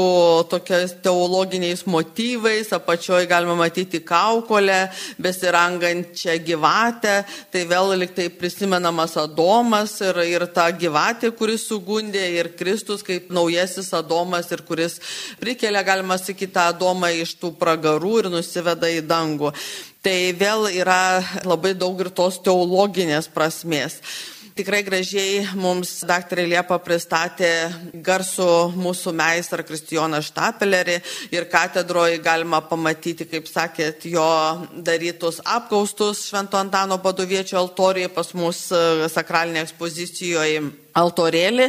tokiais 0.50 0.96
teologiniais 1.04 1.86
motyvais. 1.86 2.72
Apačioje 2.74 3.28
galima 3.28 3.56
matyti 3.56 4.02
kaukolę, 4.04 4.90
besirangančią 5.20 6.38
gyvatę. 6.46 7.16
Tai 7.52 7.66
vėl 7.66 7.96
liktai 8.00 8.30
prisimenamas 8.30 9.18
Adomas 9.18 10.00
ir, 10.02 10.18
ir 10.26 10.48
ta 10.54 10.70
gyvatė, 10.72 11.32
kuris 11.36 11.68
sugundė, 11.70 12.26
ir 12.40 12.54
Kristus 12.58 13.04
kaip 13.04 13.32
naujasis 13.34 13.92
Adomas 13.96 14.52
ir 14.52 14.62
kuris 14.68 15.00
prikelia, 15.40 15.84
galima 15.84 16.18
sakyti, 16.20 16.60
Adomą 16.60 17.10
iš 17.16 17.36
tų 17.40 17.54
pragarų 17.60 18.05
ir 18.20 18.30
nusiveda 18.34 18.90
į 18.92 19.02
dangų. 19.10 19.52
Tai 20.06 20.18
vėl 20.38 20.70
yra 20.70 21.24
labai 21.48 21.74
daug 21.78 22.00
ir 22.04 22.12
tos 22.14 22.38
teologinės 22.46 23.30
prasmės. 23.34 24.00
Tikrai 24.56 24.86
gražiai 24.88 25.42
mums 25.60 25.90
daktarė 26.08 26.46
Liepa 26.48 26.78
pristatė 26.80 27.50
garsų 28.06 28.46
mūsų 28.80 29.12
meistrą 29.12 29.66
Kristijoną 29.68 30.22
Štapelerį 30.24 30.96
ir 31.36 31.48
katedroje 31.52 32.22
galima 32.24 32.62
pamatyti, 32.64 33.28
kaip 33.28 33.50
sakėt, 33.52 34.06
jo 34.08 34.30
darytus 34.72 35.42
apkaustus 35.44 36.24
Švento 36.30 36.56
Antano 36.56 37.02
padoviečio 37.04 37.60
altorijoje 37.60 38.14
pas 38.16 38.32
mus 38.40 38.64
sakralinėje 39.18 39.66
ekspozicijoje 39.68 40.64
altorėlį. 41.04 41.68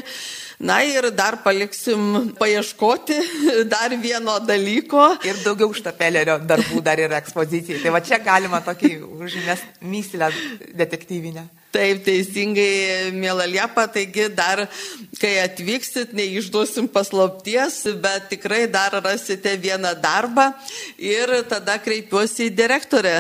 Na 0.70 0.78
ir 0.86 1.10
dar 1.10 1.40
paliksim 1.42 2.36
paieškoti 2.38 3.18
dar 3.74 3.98
vieno 3.98 4.38
dalyko. 4.38 5.10
Ir 5.26 5.42
daugiau 5.42 5.74
štapelerio 5.74 6.38
darbų 6.38 6.86
dar 6.86 7.02
yra 7.02 7.18
ekspozicijai. 7.18 7.82
Tai 7.82 7.98
va 7.98 8.06
čia 8.06 8.22
galima 8.22 8.62
tokį 8.62 8.96
užmest 9.10 9.82
myslę 9.82 10.30
detektyvinę. 10.70 11.48
Taip, 11.74 12.04
teisingai, 12.06 13.10
mėla 13.12 13.44
Liepa, 13.50 13.86
taigi 13.92 14.28
dar, 14.32 14.64
kai 15.20 15.34
atvyksit, 15.42 16.14
neišduosim 16.16 16.86
paslapties, 16.92 17.82
bet 18.00 18.30
tikrai 18.32 18.64
dar 18.70 18.96
rasite 19.04 19.56
vieną 19.60 19.96
darbą 20.00 20.52
ir 20.96 21.34
tada 21.50 21.76
kreipiuosi 21.82 22.48
į 22.48 22.54
direktorę. 22.62 23.18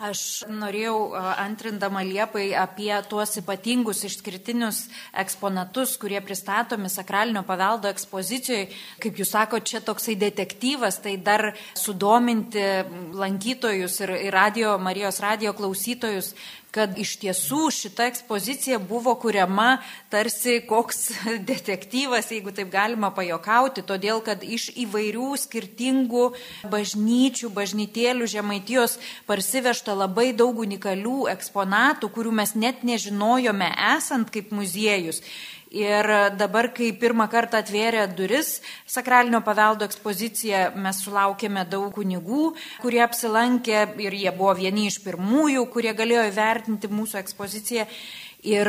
Aš 0.00 0.46
norėjau 0.48 1.12
antrindama 1.12 2.00
Liepai 2.00 2.54
apie 2.56 2.88
tuos 3.10 3.34
ypatingus 3.36 3.98
išskirtinius 4.08 4.86
eksponatus, 5.20 5.98
kurie 6.00 6.22
pristatomi 6.24 6.88
sakralinio 6.88 7.42
paveldo 7.44 7.90
ekspozicijoje. 7.92 8.70
Kaip 9.02 9.20
jūs 9.20 9.34
sakote, 9.36 9.68
čia 9.68 9.82
toksai 9.84 10.14
detektyvas, 10.16 11.02
tai 11.04 11.18
dar 11.20 11.50
sudominti 11.76 12.64
lankytojus 13.12 14.00
ir, 14.06 14.14
ir 14.30 14.32
radio, 14.32 14.78
Marijos 14.80 15.20
radio 15.20 15.52
klausytojus 15.52 16.32
kad 16.74 16.96
iš 16.98 17.16
tiesų 17.22 17.68
šita 17.74 18.06
ekspozicija 18.10 18.78
buvo 18.78 19.14
kuriama 19.20 19.80
tarsi 20.12 20.60
koks 20.68 21.10
detektyvas, 21.50 22.30
jeigu 22.30 22.54
taip 22.54 22.70
galima 22.72 23.10
pajokauti, 23.14 23.84
todėl 23.86 24.22
kad 24.24 24.44
iš 24.46 24.70
įvairių 24.86 25.30
skirtingų 25.44 26.26
bažnyčių, 26.70 27.52
bažnytėlių 27.54 28.30
žemaitijos 28.30 28.98
parsivežta 29.28 29.96
labai 29.98 30.30
daug 30.36 30.62
unikalių 30.62 31.30
eksponatų, 31.34 32.12
kurių 32.14 32.34
mes 32.42 32.54
net 32.54 32.84
nežinojome 32.86 33.72
esant 33.96 34.30
kaip 34.34 34.54
muziejus. 34.54 35.22
Ir 35.70 36.06
dabar, 36.34 36.72
kai 36.74 36.88
pirmą 36.98 37.28
kartą 37.30 37.60
atvėrė 37.62 38.08
duris 38.18 38.56
sakralinio 38.90 39.38
paveldo 39.46 39.86
ekspozicija, 39.86 40.64
mes 40.74 40.98
sulaukėme 41.04 41.62
daug 41.70 41.92
kunigų, 41.94 42.48
kurie 42.82 42.98
apsilankė 43.04 43.84
ir 44.02 44.16
jie 44.18 44.32
buvo 44.34 44.56
vieni 44.58 44.88
iš 44.90 44.98
pirmųjų, 45.04 45.62
kurie 45.70 45.92
galėjo 45.94 46.24
įvertinti 46.32 46.90
mūsų 46.90 47.20
ekspoziciją. 47.22 47.86
Ir 48.40 48.68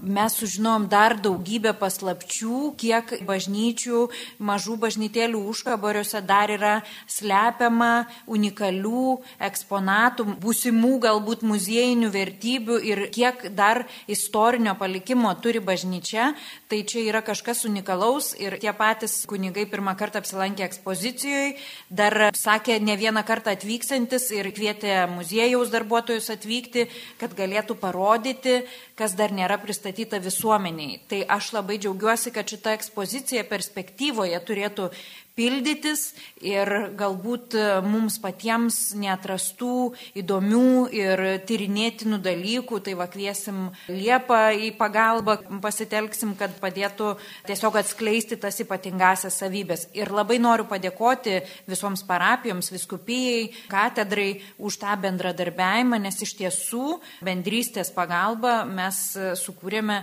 mes 0.00 0.32
sužinom 0.32 0.86
dar 0.88 1.18
daugybę 1.20 1.74
paslapčių, 1.76 2.72
kiek 2.80 3.10
bažnyčių, 3.28 4.06
mažų 4.40 4.76
bažnytėlių 4.80 5.42
užkabariuose 5.52 6.22
dar 6.24 6.48
yra 6.48 6.78
slepiama 7.04 8.06
unikalių 8.24 9.18
eksponatų, 9.36 10.24
būsimų 10.40 10.94
galbūt 11.04 11.44
muziejinių 11.44 12.08
vertybių 12.14 12.78
ir 12.88 13.02
kiek 13.12 13.50
dar 13.52 13.82
istorinio 14.08 14.72
palikimo 14.80 15.34
turi 15.44 15.60
bažnyčia. 15.60 16.32
Tai 16.72 16.80
čia 16.88 17.04
yra 17.04 17.20
kažkas 17.20 17.66
unikalaus 17.68 18.32
ir 18.40 18.56
tie 18.62 18.72
patys 18.72 19.26
kunigai 19.28 19.66
pirmą 19.68 19.92
kartą 19.92 20.22
apsilankė 20.22 20.64
ekspozicijoje, 20.64 21.58
dar 21.92 22.30
sakė 22.32 22.78
ne 22.80 22.96
vieną 22.96 23.26
kartą 23.28 23.52
atvyksantis 23.52 24.30
ir 24.32 24.48
kvietė 24.56 25.02
muziejaus 25.12 25.68
darbuotojus 25.68 26.32
atvykti, 26.32 26.88
kad 27.20 27.36
galėtų 27.36 27.76
parodyti, 27.76 28.62
kas 29.02 29.16
dar 29.18 29.32
nėra 29.34 29.58
pristatyta 29.58 30.20
visuomeniai. 30.22 31.00
Tai 31.10 31.24
aš 31.36 31.50
labai 31.56 31.80
džiaugiuosi, 31.82 32.30
kad 32.34 32.46
šita 32.46 32.76
ekspozicija 32.78 33.42
perspektyvoje 33.50 34.38
turėtų 34.46 34.92
pildytis 35.38 36.12
ir 36.44 36.68
galbūt 36.98 37.56
mums 37.86 38.18
patiems 38.22 38.78
neatrastų 38.98 39.92
įdomių 40.22 40.88
ir 40.94 41.22
tyrinėtinų 41.48 42.18
dalykų, 42.22 42.80
tai 42.84 42.96
va 42.98 43.08
kviesim 43.10 43.64
Liepą 43.88 44.40
į 44.56 44.72
pagalbą, 44.78 45.38
pasitelksim, 45.62 46.34
kad 46.38 46.54
padėtų 46.62 47.14
tiesiog 47.48 47.78
atskleisti 47.80 48.38
tas 48.40 48.60
ypatingasias 48.64 49.38
savybės. 49.42 49.88
Ir 49.96 50.12
labai 50.14 50.38
noriu 50.42 50.66
padėkoti 50.70 51.40
visoms 51.70 52.04
parapijoms, 52.08 52.72
viskupijai, 52.74 53.50
katedrai 53.72 54.42
už 54.62 54.80
tą 54.82 54.96
bendradarbiavimą, 55.06 56.00
nes 56.02 56.20
iš 56.24 56.36
tiesų 56.40 56.98
bendrystės 57.24 57.92
pagalba 57.94 58.62
mes 58.68 59.04
sukūrėme 59.40 60.02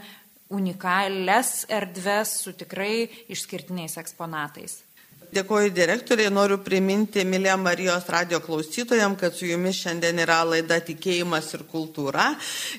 unikalias 0.50 1.66
erdves 1.70 2.40
su 2.44 2.54
tikrai 2.58 3.08
išskirtiniais 3.30 4.00
eksponatais. 4.02 4.80
Dėkoju 5.30 5.70
direktoriai, 5.70 6.32
noriu 6.34 6.56
priminti 6.66 7.22
Milė 7.22 7.54
Marijos 7.62 8.08
radio 8.10 8.40
klausytojams, 8.42 9.20
kad 9.22 9.36
su 9.38 9.46
jumis 9.46 9.78
šiandien 9.78 10.18
yra 10.24 10.40
laida 10.42 10.80
Tikėjimas 10.82 11.52
ir 11.54 11.62
kultūra. 11.70 12.32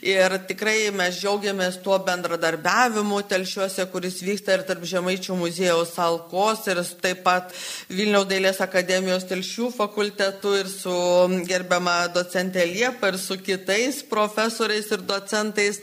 Ir 0.03 0.35
tikrai 0.49 0.89
mes 0.91 1.15
džiaugiamės 1.21 1.79
tuo 1.85 2.01
bendradarbiavimu 2.03 3.21
telšiuose, 3.31 3.87
kuris 3.93 4.19
vyksta 4.27 4.57
ir 4.57 4.65
tarp 4.67 4.83
Žemaičių 4.83 5.37
muziejaus 5.39 5.93
Alkos, 6.03 6.65
ir 6.73 6.81
taip 7.05 7.23
pat 7.29 7.55
Vilniaus 7.87 8.27
dailės 8.33 8.59
akademijos 8.67 9.29
telšių 9.31 9.71
fakultetu, 9.77 10.57
ir 10.59 10.73
su 10.75 10.97
gerbiama 11.47 12.01
docentė 12.11 12.67
Liepa, 12.67 13.13
ir 13.13 13.21
su 13.23 13.39
kitais 13.39 14.03
profesoriais 14.11 14.91
ir 14.91 15.07
docentais. 15.07 15.79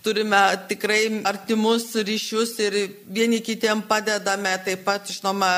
Turime 0.00 0.40
tikrai 0.70 1.20
artimus 1.28 1.90
ryšius 2.08 2.56
ir 2.64 2.80
vieni 3.04 3.42
kitiem 3.44 3.84
padedame. 3.84 4.56
Taip 4.64 4.84
pat, 4.86 5.12
žinoma, 5.12 5.52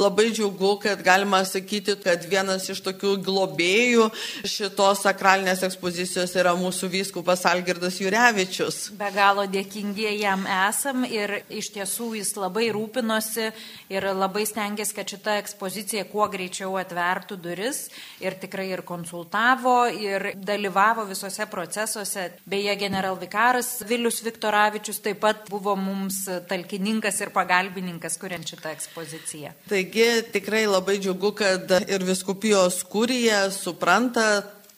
labai 0.00 0.30
džiugu, 0.32 0.76
kad 0.82 1.02
galima 1.04 1.42
sakyti, 1.44 1.96
kad 2.02 2.24
vienas 2.28 2.68
iš 2.72 2.82
tokių 2.84 3.16
globėjų 3.24 4.08
šitos 4.48 5.02
sakralinės 5.06 5.64
ekspozicijos 5.66 6.34
yra 6.38 6.54
mūsų 6.58 6.90
vyskupas 6.92 7.44
Algirdas 7.50 7.98
Jurevičius. 8.02 8.90
Be 8.98 9.10
galo 9.14 9.46
dėkingi 9.50 10.08
jam 10.20 10.46
esam 10.46 11.06
ir 11.08 11.40
iš 11.52 11.72
tiesų 11.76 12.12
jis 12.18 12.34
labai 12.38 12.68
rūpinosi 12.74 13.50
ir 13.92 14.08
labai 14.16 14.44
stengiasi, 14.48 14.96
kad 14.96 15.14
šita 15.14 15.36
ekspozicija 15.42 16.06
kuo 16.10 16.26
greičiau 16.32 16.76
atvertų 16.80 17.38
duris 17.42 17.84
ir 18.22 18.36
tikrai 18.40 18.70
ir 18.72 18.84
konsultavo 18.86 19.86
ir 19.92 20.32
dalyvavo 20.36 21.06
visose 21.10 21.46
procesuose. 21.50 22.28
Beje, 22.48 22.74
generalvikaras 22.80 23.82
Vilius 23.88 24.22
Viktoravičius 24.24 25.02
taip 25.04 25.20
pat 25.22 25.46
buvo 25.50 25.74
mums 25.78 26.24
talkininkas 26.48 27.20
ir 27.22 27.32
pagalbininkas, 27.34 28.18
kuriant 28.20 28.48
šitą 28.48 28.72
ekspoziciją. 28.74 29.52
Tai 29.68 29.81
Taigi 29.82 30.22
tikrai 30.30 30.66
labai 30.70 30.94
džiugu, 31.02 31.32
kad 31.34 31.72
ir 31.90 32.04
viskupijos 32.06 32.76
kūrija 32.86 33.48
supranta 33.50 34.26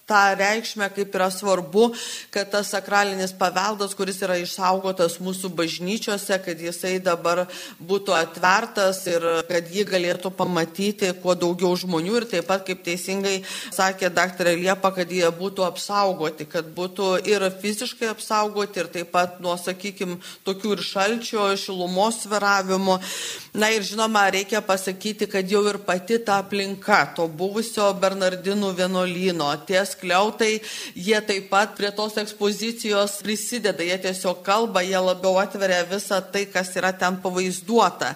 tą 0.07 0.35
reikšmę, 0.37 0.91
kaip 0.93 1.15
yra 1.17 1.31
svarbu, 1.33 1.87
kad 2.35 2.51
tas 2.53 2.69
sakralinis 2.75 3.33
paveldas, 3.39 3.95
kuris 3.97 4.21
yra 4.25 4.37
išsaugotas 4.43 5.17
mūsų 5.25 5.49
bažnyčiose, 5.57 6.37
kad 6.45 6.61
jisai 6.61 6.99
dabar 7.01 7.47
būtų 7.81 8.13
atvertas 8.17 9.01
ir 9.09 9.25
kad 9.49 9.71
jį 9.73 9.87
galėtų 9.89 10.33
pamatyti 10.37 11.15
kuo 11.23 11.37
daugiau 11.39 11.73
žmonių 11.81 12.19
ir 12.21 12.29
taip 12.35 12.49
pat, 12.51 12.67
kaip 12.69 12.85
teisingai 12.85 13.39
sakė 13.73 14.13
daktarė 14.13 14.57
Liepa, 14.61 14.93
kad 14.95 15.09
jie 15.09 15.25
būtų 15.33 15.65
apsaugoti, 15.67 16.49
kad 16.53 16.69
būtų 16.77 17.09
ir 17.25 17.49
fiziškai 17.63 18.13
apsaugoti 18.13 18.85
ir 18.85 18.93
taip 18.93 19.13
pat 19.15 19.41
nuo, 19.41 19.57
sakykime, 19.61 20.21
tokių 20.45 20.77
ir 20.77 20.85
šalčio, 20.85 21.49
šilumos 21.61 22.21
sviravimo. 22.27 22.99
Na 23.57 23.71
ir 23.73 23.85
žinoma, 23.87 24.27
reikia 24.35 24.61
pasakyti, 24.67 25.29
kad 25.31 25.49
jau 25.49 25.63
ir 25.71 25.81
pati 25.87 26.19
ta 26.21 26.41
aplinka 26.43 27.01
to 27.17 27.27
buvusio 27.31 27.89
Bernardinų 28.03 28.73
vienuolyno, 28.77 29.49
ties 29.69 29.94
skliautai, 29.95 30.59
jie 30.95 31.21
taip 31.27 31.49
pat 31.53 31.77
prie 31.79 31.91
tos 31.97 32.19
ekspozicijos 32.21 33.21
prisideda, 33.25 33.87
jie 33.87 33.97
tiesiog 34.09 34.43
kalba, 34.47 34.85
jie 34.85 35.01
labiau 35.01 35.39
atveria 35.43 35.85
visą 35.89 36.21
tai, 36.35 36.47
kas 36.51 36.75
yra 36.77 36.93
ten 36.93 37.23
pavaizduota. 37.23 38.15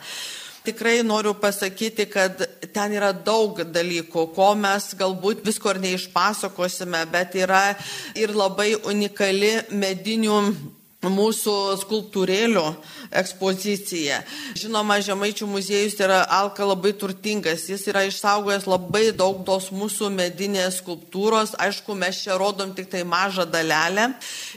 tikrai 0.68 1.02
noriu 1.02 1.34
pasakyti, 1.34 2.04
kad 2.12 2.42
ten 2.74 2.92
yra 2.92 3.12
daug 3.12 3.56
dalykų, 3.72 4.24
ko 4.36 4.50
mes 4.58 4.90
galbūt 5.00 5.40
visko 5.46 5.72
ir 5.72 5.80
neišpasakosime, 5.84 7.04
bet 7.12 7.38
yra 7.40 7.62
ir 8.18 8.34
labai 8.36 8.74
unikali 8.90 9.54
medinių 9.72 10.40
mūsų 11.06 11.52
skulptūrėlių 11.78 12.64
ekspozicija. 13.14 14.16
Žinoma, 14.58 14.96
Žemaičių 15.06 15.46
muziejus 15.46 15.94
yra 16.02 16.24
Alka 16.26 16.66
labai 16.66 16.90
turtingas, 16.98 17.68
jis 17.70 17.84
yra 17.86 18.02
išsaugojęs 18.08 18.66
labai 18.66 19.12
daug 19.14 19.44
tos 19.46 19.68
mūsų 19.70 20.10
medinės 20.10 20.80
skulptūros, 20.82 21.54
aišku, 21.54 21.94
mes 21.94 22.18
čia 22.24 22.34
rodom 22.40 22.72
tik 22.74 22.90
tai 22.90 23.04
mažą 23.06 23.46
dalelę 23.46 24.08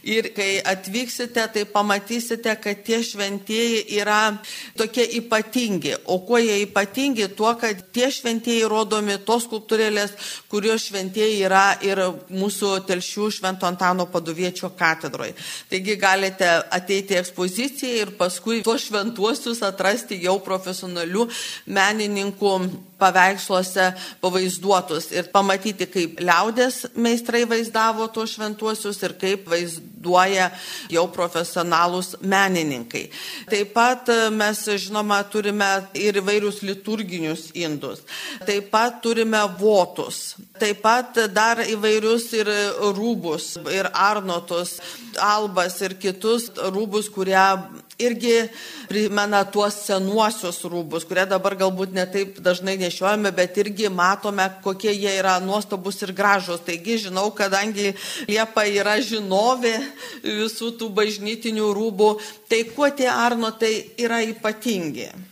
ir 0.02 0.32
kai 0.34 0.58
atvyksite, 0.66 1.46
tai 1.54 1.66
pamatysite, 1.70 2.56
kad 2.58 2.82
tie 2.90 3.04
šventieji 3.06 3.86
yra 4.02 4.34
tokie 4.80 5.06
ypatingi. 5.22 5.94
O 6.10 6.24
kuo 6.26 6.42
jie 6.42 6.64
ypatingi? 6.66 7.30
Tuo, 7.38 7.54
kad 7.62 7.86
tie 7.94 8.10
šventieji 8.10 8.66
rodomi 8.66 9.20
tos 9.22 9.46
skulptūrėlės, 9.46 10.18
kurios 10.50 10.90
šventieji 10.90 11.38
yra 11.46 11.78
ir 11.86 12.02
mūsų 12.34 12.74
telšių 12.90 13.30
Švento 13.38 13.70
Antano 13.70 14.08
paduviečio 14.10 14.72
katedroje. 14.78 15.36
Taigi 15.70 15.96
galite 16.02 16.31
galite 16.32 16.68
ateiti 16.72 17.16
ekspoziciją 17.18 18.02
ir 18.02 18.12
paskui 18.18 18.62
tuos 18.64 18.88
šventuosius 18.88 19.62
atrasti 19.64 20.20
jau 20.24 20.40
profesionalių 20.40 21.28
menininkų 21.68 22.54
paveiksluose 23.02 23.88
pavaizduotus 24.22 25.10
ir 25.12 25.30
pamatyti, 25.34 25.88
kaip 25.90 26.20
liaudės 26.22 26.86
meistrai 26.96 27.46
vaizdavo 27.50 28.08
tuos 28.14 28.36
šventuosius 28.36 29.02
ir 29.04 29.16
kaip 29.18 29.48
vaizduoja 29.50 30.52
jau 30.94 31.08
profesionalūs 31.10 32.20
menininkai. 32.22 33.08
Taip 33.50 33.74
pat 33.74 34.12
e, 34.14 34.30
mes, 34.30 34.62
žinoma, 34.86 35.24
turime 35.34 35.70
ir 35.98 36.22
įvairius 36.22 36.62
liturginius 36.62 37.50
indus. 37.58 38.04
Taip 38.46 38.70
pat 38.74 39.02
turime 39.02 39.42
votus. 39.60 40.36
Taip 40.62 40.84
pat 40.86 41.18
dar 41.34 41.64
įvairius 41.66 42.30
ir 42.38 42.54
rūbus, 42.94 43.56
ir 43.74 43.90
arnotus, 43.98 44.78
albas 45.18 45.82
ir 45.82 45.98
kitus 45.98 46.21
kitus 46.22 46.52
rūbus, 46.54 47.10
kurie 47.10 47.42
irgi 47.98 48.50
primena 48.90 49.42
tuos 49.50 49.74
senuosius 49.88 50.62
rūbus, 50.70 51.06
kurie 51.10 51.26
dabar 51.26 51.56
galbūt 51.58 51.96
netaip 51.96 52.38
dažnai 52.40 52.78
nešiojame, 52.78 53.32
bet 53.34 53.58
irgi 53.58 53.90
matome, 53.90 54.46
kokie 54.62 54.94
jie 54.94 55.16
yra 55.18 55.40
nuostabus 55.42 56.02
ir 56.06 56.14
gražus. 56.14 56.62
Taigi 56.62 57.00
žinau, 57.08 57.32
kadangi 57.34 57.96
Liepa 58.30 58.68
yra 58.70 59.00
žinovė 59.02 59.74
visų 60.22 60.76
tų 60.78 60.92
bažnytinių 60.94 61.74
rūbų, 61.74 62.14
tai 62.50 62.64
kuo 62.70 62.90
tie 62.94 63.10
arnotai 63.10 63.74
yra 63.98 64.22
ypatingi? 64.22 65.31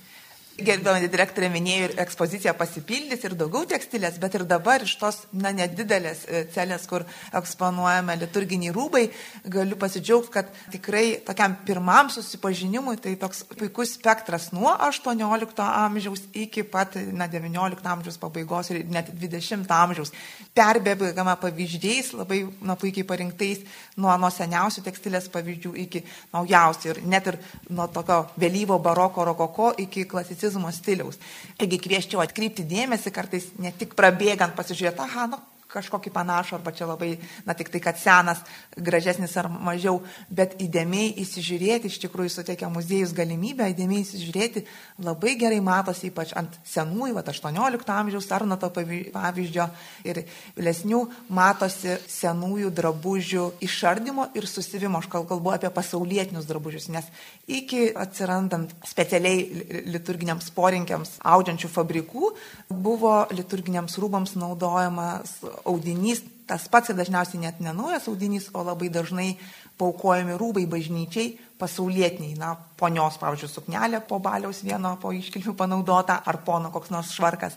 Gerbama 0.66 1.00
direktorė 1.04 1.48
minėjo 1.52 1.88
ir 1.88 1.94
ekspozicija 2.04 2.54
pasipildys 2.58 3.24
ir 3.24 3.36
daugiau 3.40 3.66
tekstilės, 3.70 4.18
bet 4.22 4.36
ir 4.36 4.44
dabar 4.48 4.84
iš 4.84 4.96
tos, 5.00 5.20
na, 5.32 5.52
nedidelės 5.56 6.26
e, 6.28 6.44
celės, 6.54 6.86
kur 6.90 7.06
eksponuojame 7.36 8.16
liturginiai 8.20 8.74
rūbai, 8.76 9.06
galiu 9.52 9.78
pasidžiaugti, 9.80 10.32
kad 10.34 10.52
tikrai 10.74 11.20
tokiam 11.26 11.56
pirmam 11.68 12.12
susipažinimui 12.14 12.98
tai 13.04 13.16
toks 13.20 13.46
puikus 13.56 13.96
spektras 13.98 14.50
nuo 14.56 14.72
18 14.74 15.64
amžiaus 15.66 16.26
iki 16.34 16.66
pat, 16.68 16.98
na, 17.16 17.30
19 17.32 17.90
amžiaus 17.94 18.20
pabaigos 18.22 18.74
ir 18.74 18.84
net 18.92 19.14
20 19.16 19.72
amžiaus. 19.80 20.14
Perbėgama 20.58 21.38
pavyzdžiais, 21.40 22.12
labai, 22.20 22.44
na, 22.62 22.76
puikiai 22.80 23.08
parinktais 23.08 23.64
nuo, 23.98 24.12
nuo 24.20 24.32
seniausių 24.34 24.84
tekstilės 24.90 25.32
pavyzdžių 25.34 25.74
iki 25.86 26.04
naujausių 26.34 26.94
ir 26.94 27.04
net 27.08 27.32
ir 27.32 27.40
nuo 27.70 27.88
tokio 27.94 28.26
vėlyvo 28.40 28.80
baroko 28.84 29.26
rokoko 29.28 29.72
iki 29.80 30.06
klasicizmo 30.10 30.49
klasicizmo 30.50 30.72
stiliaus. 30.72 31.20
Taigi 31.58 31.80
kvieščiau 31.80 32.22
atkreipti 32.24 32.66
dėmesį 32.66 33.12
kartais 33.14 33.50
ne 33.60 33.72
tik 33.72 33.96
prabėgant 33.96 34.56
pasižiūrėti, 34.56 35.02
aha, 35.06 35.28
nu, 35.28 35.40
kažkokį 35.70 36.12
panašų, 36.14 36.58
arba 36.58 36.74
čia 36.76 36.88
labai, 36.90 37.12
na 37.46 37.54
tik 37.58 37.70
tai, 37.74 37.82
kad 37.84 38.00
senas, 38.02 38.42
gražesnis 38.76 39.36
ar 39.38 39.50
mažiau, 39.52 40.00
bet 40.34 40.56
įdėmiai 40.62 41.14
įsižiūrėti, 41.22 41.92
iš 41.92 42.00
tikrųjų 42.06 42.34
suteikia 42.34 42.72
muziejus 42.74 43.14
galimybę, 43.18 43.68
įdėmiai 43.74 44.04
įsižiūrėti, 44.06 44.66
labai 45.06 45.36
gerai 45.40 45.60
matosi, 45.64 46.10
ypač 46.10 46.34
ant 46.40 46.58
senųjų, 46.68 47.14
va, 47.18 47.24
18 47.30 47.94
amžiaus 47.96 48.30
Arnoto 48.34 48.70
pavyzdžio 48.74 49.68
ir 50.10 50.24
vėlesnių, 50.58 51.04
matosi 51.36 51.98
senųjų 52.10 52.72
drabužių 52.76 53.46
išardymo 53.66 54.30
ir 54.38 54.48
susivimo, 54.50 55.02
aš 55.02 55.10
kalbu 55.12 55.54
apie 55.54 55.70
pasaulietinius 55.74 56.48
drabužius, 56.50 56.90
nes 56.94 57.08
iki 57.50 57.90
atsirandant 57.94 58.74
specialiai 58.88 59.84
liturginiams 59.90 60.50
porinkiams 60.56 61.18
audžiančių 61.22 61.72
fabrikų, 61.74 62.34
buvo 62.70 63.16
liturginiams 63.36 63.98
rūbams 64.02 64.36
naudojamas 64.40 65.38
audinys, 65.68 66.24
tas 66.50 66.68
pats 66.72 66.90
ir 66.90 66.98
dažniausiai 66.98 67.44
net 67.44 67.60
ne 67.62 67.74
naujas 67.76 68.08
audinys, 68.10 68.50
o 68.54 68.64
labai 68.66 68.90
dažnai 68.94 69.34
paukojami 69.80 70.36
rūbai 70.40 70.66
bažnyčiai, 70.68 71.38
pasaulietiniai, 71.60 72.36
na, 72.40 72.54
ponios, 72.80 73.20
pavyzdžiui, 73.22 73.52
suknelė 73.52 74.02
po 74.08 74.20
baliaus 74.24 74.64
vieno, 74.66 74.96
po 75.02 75.12
iškilmių 75.16 75.56
panaudota, 75.60 76.20
ar 76.26 76.42
pono 76.48 76.72
koks 76.74 76.92
nors 76.92 77.14
švarkas 77.16 77.56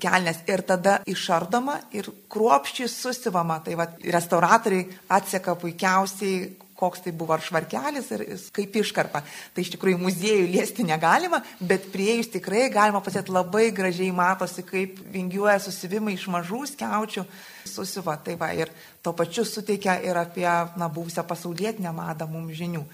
kelnes. 0.00 0.42
Ir 0.48 0.64
tada 0.68 0.98
išardoma 1.08 1.78
ir 1.96 2.08
kruopščiai 2.32 2.90
susivama. 2.92 3.60
Tai 3.64 3.76
va, 3.80 3.88
restauratoriai 4.16 4.88
atseka 5.16 5.56
puikiausiai, 5.60 6.46
koks 6.76 7.02
tai 7.04 7.12
buvo 7.16 7.34
ar 7.36 7.42
švarkelis, 7.44 8.10
ir 8.12 8.24
kaip 8.54 8.76
iškarpa. 8.82 9.22
Tai 9.54 9.64
iš 9.64 9.72
tikrųjų 9.74 9.98
muziejų 10.02 10.46
liesti 10.52 10.84
negalima, 10.86 11.40
bet 11.60 11.88
prieėjus 11.92 12.30
tikrai 12.36 12.66
galima 12.72 13.00
pasėti 13.04 13.34
labai 13.34 13.70
gražiai 13.76 14.12
matosi, 14.14 14.64
kaip 14.66 15.00
vingiuoja 15.14 15.58
susivimai 15.64 16.16
iš 16.16 16.28
mažų 16.32 16.62
skiaučių 16.74 17.24
susiva. 17.68 18.18
Tai 18.22 18.36
va, 18.40 18.52
ir 18.56 18.72
to 19.02 19.14
pačiu 19.16 19.46
suteikia 19.48 19.98
ir 20.04 20.20
apie 20.20 20.48
na, 20.76 20.90
buvusią 20.92 21.24
pasaulietinę 21.28 21.92
madą 21.96 22.28
mums 22.30 22.56
žinių. 22.58 22.84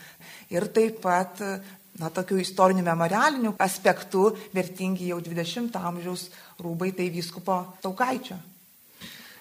Ir 0.55 0.69
taip 0.75 1.03
pat 1.03 1.43
na, 1.43 2.09
tokių 2.09 2.41
istorinių 2.45 2.87
memorialinių 2.87 3.57
aspektų 3.61 4.31
vertingi 4.55 5.11
jau 5.11 5.21
20 5.25 5.77
amžiaus 5.83 6.29
rūbai 6.63 6.93
tai 6.97 7.11
vyskupo 7.13 7.65
Taukaičio. 7.83 8.39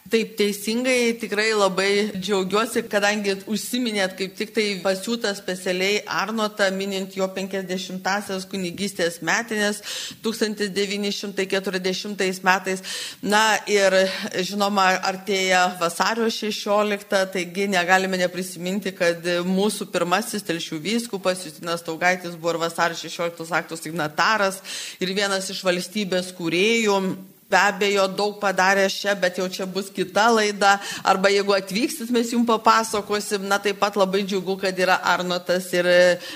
Taip 0.09 0.33
teisingai, 0.35 1.13
tikrai 1.21 1.53
labai 1.53 2.09
džiaugiuosi, 2.17 2.81
kadangi 2.89 3.35
užsiminėt 3.47 4.15
kaip 4.17 4.35
tik 4.35 4.51
tai 4.55 4.81
pasiūtą 4.83 5.35
specialiai 5.37 6.01
Arnotą, 6.09 6.71
minint 6.75 7.15
jo 7.15 7.27
50-asias 7.31 8.45
kunigystės 8.49 9.21
metinės 9.23 9.81
1940 10.25 12.43
metais. 12.43 12.81
Na 13.21 13.57
ir 13.69 13.93
žinoma, 14.41 14.99
artėja 15.13 15.77
vasario 15.79 16.29
16, 16.33 17.07
taigi 17.37 17.67
negalime 17.71 18.17
neprisiminti, 18.19 18.91
kad 18.97 19.23
mūsų 19.47 19.85
pirmasis 19.93 20.43
telšių 20.49 20.77
vyskupas 20.81 21.45
Justinas 21.45 21.85
Taugaitis 21.85 22.35
buvo 22.35 22.57
ir 22.57 22.63
vasario 22.65 22.97
16 22.97 23.53
aktų 23.61 23.75
signataras 23.79 24.59
ir 24.99 25.13
vienas 25.15 25.49
iš 25.53 25.63
valstybės 25.67 26.33
kūrėjų 26.35 26.95
be 27.51 27.57
abejo 27.59 28.07
daug 28.07 28.39
padaręs 28.39 28.95
čia, 29.01 29.15
bet 29.19 29.37
jau 29.39 29.47
čia 29.51 29.65
bus 29.67 29.89
kita 29.91 30.29
laida. 30.31 30.77
Arba 31.03 31.29
jeigu 31.31 31.55
atvyksit, 31.55 32.11
mes 32.13 32.31
jums 32.31 32.47
papasakosim. 32.47 33.43
Na 33.51 33.59
taip 33.59 33.79
pat 33.81 33.97
labai 33.99 34.23
džiugu, 34.23 34.55
kad 34.61 34.77
yra 34.79 34.99
Arnotas 35.13 35.67
ir 35.75 35.87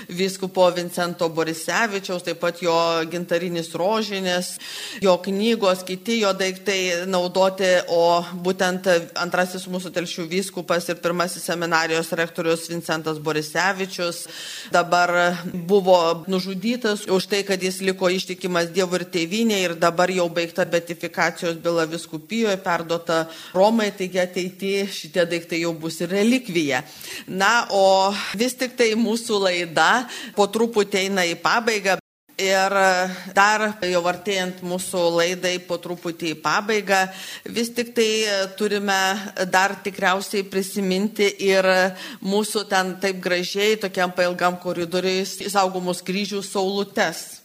viskupo 0.09 0.67
Vincento 0.75 1.29
Borisevičiaus, 1.29 2.25
taip 2.25 2.41
pat 2.43 2.59
jo 2.63 2.75
gintarinis 3.11 3.71
rožinės, 3.77 4.55
jo 5.03 5.15
knygos, 5.23 5.85
kiti 5.87 6.19
jo 6.21 6.33
daiktai 6.35 7.05
naudoti, 7.07 7.71
o 7.95 8.19
būtent 8.45 8.89
antrasis 9.21 9.67
mūsų 9.71 9.93
telšių 9.95 10.27
viskupas 10.31 10.89
ir 10.91 10.99
pirmasis 11.03 11.47
seminarijos 11.47 12.11
rektorius 12.17 12.67
Vincentas 12.71 13.21
Borisevičius 13.23 14.25
dabar 14.73 15.37
buvo 15.53 16.25
nužudytas 16.27 17.07
už 17.07 17.29
tai, 17.31 17.43
kad 17.47 17.61
jis 17.63 17.81
liko 17.85 18.09
ištikimas 18.11 18.71
Dievui 18.75 18.99
ir 18.99 19.07
tėvynė 19.11 19.57
ir 19.61 19.73
dabar 19.79 20.11
jau 20.11 20.27
baigta 20.33 20.65
betifikacija 20.65 21.04
beatifikacijos 21.05 21.57
byla 21.57 21.85
viskupijoje 21.85 22.57
perduota 22.57 23.27
Romai, 23.53 23.91
taigi 23.91 24.19
ateityje 24.19 24.87
šitie 24.87 25.25
daiktai 25.25 25.61
jau 25.61 25.73
bus 25.73 26.01
ir 26.01 26.09
relikvija. 26.09 26.83
Na, 27.27 27.67
o 27.69 28.13
vis 28.35 28.55
tik 28.55 28.75
tai 28.77 28.95
mūsų 28.95 29.39
laida 29.43 30.07
po 30.35 30.47
truputį 30.47 31.05
eina 31.05 31.25
į 31.25 31.35
pabaigą. 31.41 31.99
Ir 32.35 32.73
dar 33.31 33.61
jau 33.79 34.01
artėjant 34.09 34.59
mūsų 34.59 35.03
laidai 35.15 35.53
po 35.63 35.77
truputį 35.79 36.33
į 36.33 36.39
pabaigą, 36.43 37.05
vis 37.47 37.69
tik 37.71 37.93
tai 37.95 38.09
turime 38.59 38.97
dar 39.47 39.77
tikriausiai 39.79 40.43
prisiminti 40.43 41.29
ir 41.47 41.63
mūsų 42.19 42.65
ten 42.67 42.97
taip 42.99 43.23
gražiai, 43.23 43.79
tokiam 43.79 44.11
pailgam 44.11 44.59
koridoriui, 44.59 45.23
saugomus 45.23 46.03
kryžių 46.03 46.43
saulutes. 46.43 47.44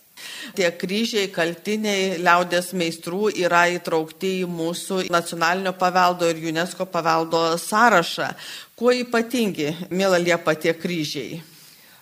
Tie 0.56 0.70
kryžiai, 0.80 1.28
kaltiniai 1.34 2.18
liaudės 2.22 2.72
meistrų 2.76 3.30
yra 3.44 3.66
įtraukti 3.76 4.40
į 4.42 4.48
mūsų 4.50 5.04
nacionalinio 5.12 5.74
paveldo 5.78 6.28
ir 6.30 6.42
UNESCO 6.50 6.88
paveldo 6.90 7.44
sąrašą. 7.60 8.32
Kuo 8.76 8.94
ypatingi, 8.96 9.70
mėla 9.92 10.18
Liepa, 10.22 10.56
tie 10.56 10.74
kryžiai? 10.74 11.40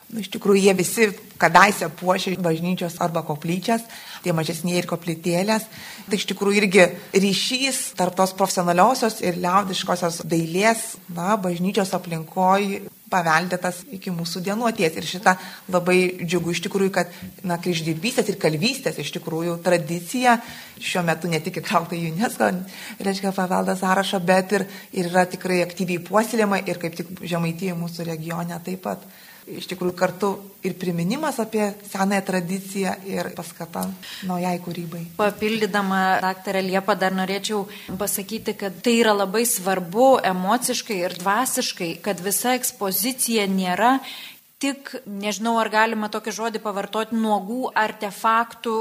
Nu, 0.09 0.23
iš 0.23 0.31
tikrųjų, 0.33 0.62
jie 0.64 0.73
visi 0.73 1.07
kadaise 1.37 1.90
puošė 1.92 2.38
bažnyčios 2.40 2.94
arba 3.05 3.21
koplyčias, 3.29 3.83
tie 4.25 4.33
mažesniai 4.33 4.81
ir 4.81 4.88
koplytėlės. 4.88 5.66
Tai 6.09 6.16
iš 6.16 6.25
tikrųjų 6.31 6.62
irgi 6.62 6.87
ryšys 7.12 7.81
tarp 7.99 8.16
tos 8.16 8.33
profesionaliosios 8.38 9.21
ir 9.21 9.37
liaudiškosios 9.42 10.23
dailės, 10.25 10.94
na, 11.12 11.37
bažnyčios 11.37 11.92
aplinkoje 11.99 12.87
paveldėtas 13.12 13.83
iki 13.99 14.12
mūsų 14.12 14.42
dienų 14.49 14.71
atės. 14.71 14.97
Ir 14.97 15.11
šitą 15.12 15.37
labai 15.73 15.99
džiugu 16.23 16.57
iš 16.57 16.64
tikrųjų, 16.64 16.94
kad, 16.97 17.12
na, 17.44 17.61
kryždirbystės 17.61 18.33
ir 18.33 18.40
kalvystės 18.40 19.05
iš 19.05 19.12
tikrųjų 19.18 19.61
tradicija 19.64 20.38
šiuo 20.81 21.05
metu 21.05 21.29
ne 21.29 21.44
tik 21.44 21.61
įtraukta 21.61 22.01
į 22.01 22.14
UNESCO, 22.14 22.49
reiškia 23.05 23.37
paveldą 23.37 23.77
sąrašą, 23.77 24.25
bet 24.25 24.57
ir, 24.57 24.68
ir 24.97 25.12
yra 25.12 25.29
tikrai 25.29 25.61
aktyviai 25.68 26.01
puoselėjama 26.09 26.64
ir 26.64 26.81
kaip 26.81 26.97
tik 26.97 27.18
žemaityje 27.21 27.77
mūsų 27.77 28.09
regione 28.09 28.61
taip 28.64 28.87
pat 28.88 29.05
iš 29.57 29.69
tikrųjų 29.71 29.95
kartu 29.97 30.31
ir 30.67 30.75
priminimas 30.79 31.39
apie 31.43 31.71
senąją 31.89 32.23
tradiciją 32.27 32.95
ir 33.09 33.31
paskata 33.37 33.87
naujai 34.29 34.59
kūrybai. 34.65 35.05
Papildydama 35.19 36.21
daktarę 36.25 36.63
Liepą 36.67 36.97
dar 36.99 37.15
norėčiau 37.17 37.65
pasakyti, 38.01 38.57
kad 38.59 38.81
tai 38.85 38.99
yra 39.03 39.15
labai 39.17 39.45
svarbu 39.49 40.19
emociškai 40.33 40.99
ir 41.05 41.17
dvasiškai, 41.21 41.93
kad 42.05 42.21
visa 42.25 42.57
ekspozicija 42.59 43.47
nėra 43.51 43.99
tik, 44.59 44.90
nežinau, 45.07 45.55
ar 45.62 45.68
galima 45.71 46.09
tokį 46.11 46.33
žodį 46.35 46.61
pavartoti, 46.64 47.14
nuogų 47.14 47.71
artefaktų 47.79 48.73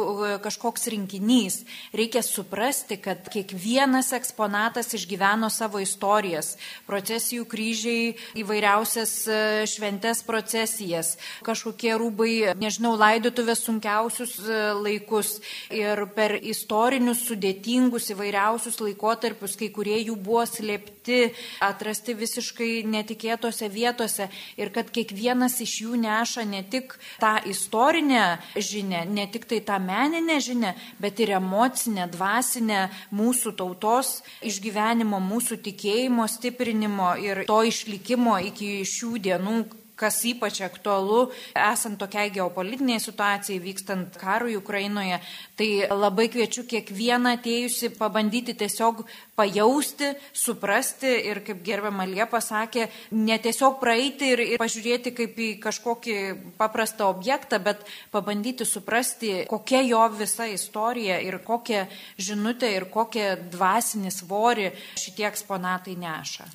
kažkoks 0.41 0.87
rinkinys. 0.89 1.59
Reikia 1.93 2.23
suprasti, 2.25 2.97
kad 2.97 3.29
kiekvienas 3.29 4.09
eksponatas 4.17 4.89
išgyveno 4.97 5.51
savo 5.53 5.77
istorijas, 5.83 6.55
procesijų 6.89 7.45
kryžiai, 7.49 8.15
įvairiausias 8.41 9.13
e, 9.29 9.37
šventės 9.69 10.23
procesijas, 10.25 11.13
kažkokie 11.45 11.93
rūbai, 12.01 12.57
nežinau, 12.57 12.95
laidotuvės 12.97 13.61
sunkiausius 13.67 14.33
e, 14.41 14.57
laikus. 14.81 15.35
Ir 15.77 16.07
per 16.17 16.39
istorinius 16.41 17.21
sudėtingus 17.29 18.09
įvairiausius 18.15 18.81
laikotarpius, 18.81 19.53
kai 19.61 19.69
kurie 19.75 20.01
jų 20.01 20.17
buvo 20.17 20.41
slėpti, 20.49 21.21
atrasti 21.61 22.17
visiškai 22.17 22.71
netikėtose 22.89 23.69
vietose. 23.69 24.31
Ir 24.57 24.73
kad 24.73 24.89
kiekvienas 24.89 25.61
iš 25.67 25.75
jų 25.83 25.99
neša 25.99 26.47
ne 26.47 26.63
tik 26.71 26.95
tą 27.21 27.35
istorinę 27.51 28.25
žinę, 28.55 29.03
ne 29.11 29.27
tik 29.31 29.47
tai 29.51 29.59
tą 29.67 29.79
meninę 29.83 30.39
žinę, 30.43 30.73
bet 31.03 31.19
ir 31.19 31.35
emocinę, 31.37 32.07
dvasinę 32.15 32.85
mūsų 33.11 33.57
tautos 33.59 34.21
išgyvenimo, 34.47 35.19
mūsų 35.19 35.59
tikėjimo 35.67 36.29
stiprinimo 36.31 37.15
ir 37.21 37.43
to 37.49 37.59
išlikimo 37.67 38.39
iki 38.51 38.79
šių 38.87 39.17
dienų 39.27 39.57
kas 39.97 40.19
ypač 40.29 40.61
aktualu 40.61 41.31
esant 41.57 41.97
tokiai 41.97 42.29
geopolitiniai 42.33 43.01
situacijai, 43.01 43.57
vykstant 43.63 44.17
karui 44.21 44.57
Ukrainoje. 44.59 45.17
Tai 45.57 45.69
labai 45.89 46.27
kviečiu 46.29 46.67
kiekvieną 46.69 47.31
atėjusi 47.39 47.89
pabandyti 47.97 48.53
tiesiog 48.53 48.99
pajausti, 49.37 50.11
suprasti 50.33 51.09
ir, 51.29 51.39
kaip 51.45 51.63
gerbiama 51.65 52.05
Liepa 52.09 52.37
sakė, 52.41 52.87
ne 53.17 53.37
tiesiog 53.41 53.79
praeiti 53.81 54.31
ir, 54.33 54.41
ir 54.53 54.61
pažiūrėti 54.61 55.13
kaip 55.17 55.37
į 55.37 55.49
kažkokį 55.61 56.17
paprastą 56.57 57.07
objektą, 57.09 57.57
bet 57.61 57.81
pabandyti 58.13 58.65
suprasti, 58.65 59.31
kokia 59.49 59.81
jo 59.85 60.03
visa 60.17 60.47
istorija 60.49 61.19
ir 61.25 61.39
kokią 61.45 61.83
žinutę 62.21 62.69
ir 62.73 62.87
kokią 62.93 63.27
dvasinį 63.53 64.13
svorį 64.13 64.71
šitie 64.97 65.25
eksponatai 65.29 65.97
neša. 66.01 66.45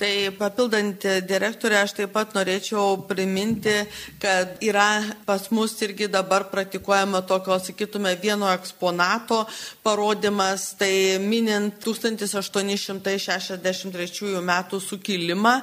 Tai 0.00 0.12
papildant 0.40 1.04
direktorę, 1.28 1.80
aš 1.84 1.96
taip 2.00 2.12
pat 2.16 2.36
norėčiau 2.36 3.02
priminti, 3.08 3.76
kad 4.20 4.60
yra 4.64 4.88
pas 5.28 5.48
mus 5.52 5.76
irgi 5.84 6.08
dabar 6.08 6.48
praktikuojama 6.52 7.20
tokio, 7.28 7.60
sakytume, 7.60 8.16
vieno 8.30 8.46
eksponato 8.54 9.42
parodimas, 9.82 10.78
tai 10.78 11.18
minint 11.18 11.82
1000 11.82 12.30
1863 12.30 14.38
metų 14.46 14.78
sukilimą 14.80 15.62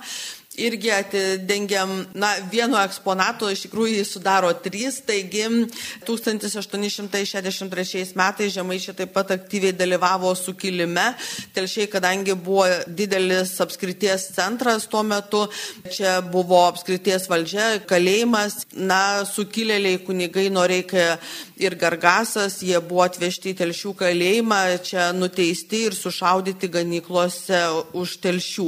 irgi 0.58 0.92
atidengiam, 0.92 2.06
na, 2.18 2.32
vieno 2.52 2.78
eksponato 2.82 3.50
iš 3.54 3.62
tikrųjų 3.68 4.00
jis 4.00 4.12
sudaro 4.16 4.50
trys, 4.64 4.96
taigi 5.06 5.44
1863 6.08 8.16
metais 8.18 8.54
žemaičiai 8.56 8.96
taip 8.98 9.12
pat 9.14 9.32
aktyviai 9.36 9.74
dalyvavo 9.78 10.32
sukilime, 10.36 11.14
telšiai, 11.54 11.88
kadangi 11.94 12.34
buvo 12.34 12.66
didelis 12.88 13.62
apskrities 13.62 14.32
centras 14.36 14.88
tuo 14.90 15.04
metu, 15.06 15.48
čia 15.94 16.22
buvo 16.26 16.66
apskrities 16.66 17.30
valdžia, 17.30 17.86
kalėjimas, 17.90 18.66
na, 18.74 19.24
sukilėliai 19.30 20.02
kunigai 20.08 20.50
Noreika 20.54 21.20
ir 21.62 21.76
Gargasas, 21.78 22.62
jie 22.66 22.80
buvo 22.82 23.02
atvežti 23.06 23.50
į 23.54 23.58
telšių 23.62 23.92
kalėjimą, 24.02 24.62
čia 24.86 25.14
nuteisti 25.14 25.86
ir 25.88 25.94
sušaudyti 25.98 26.68
ganyklose 26.74 27.62
už 27.98 28.10
telšių. 28.26 28.68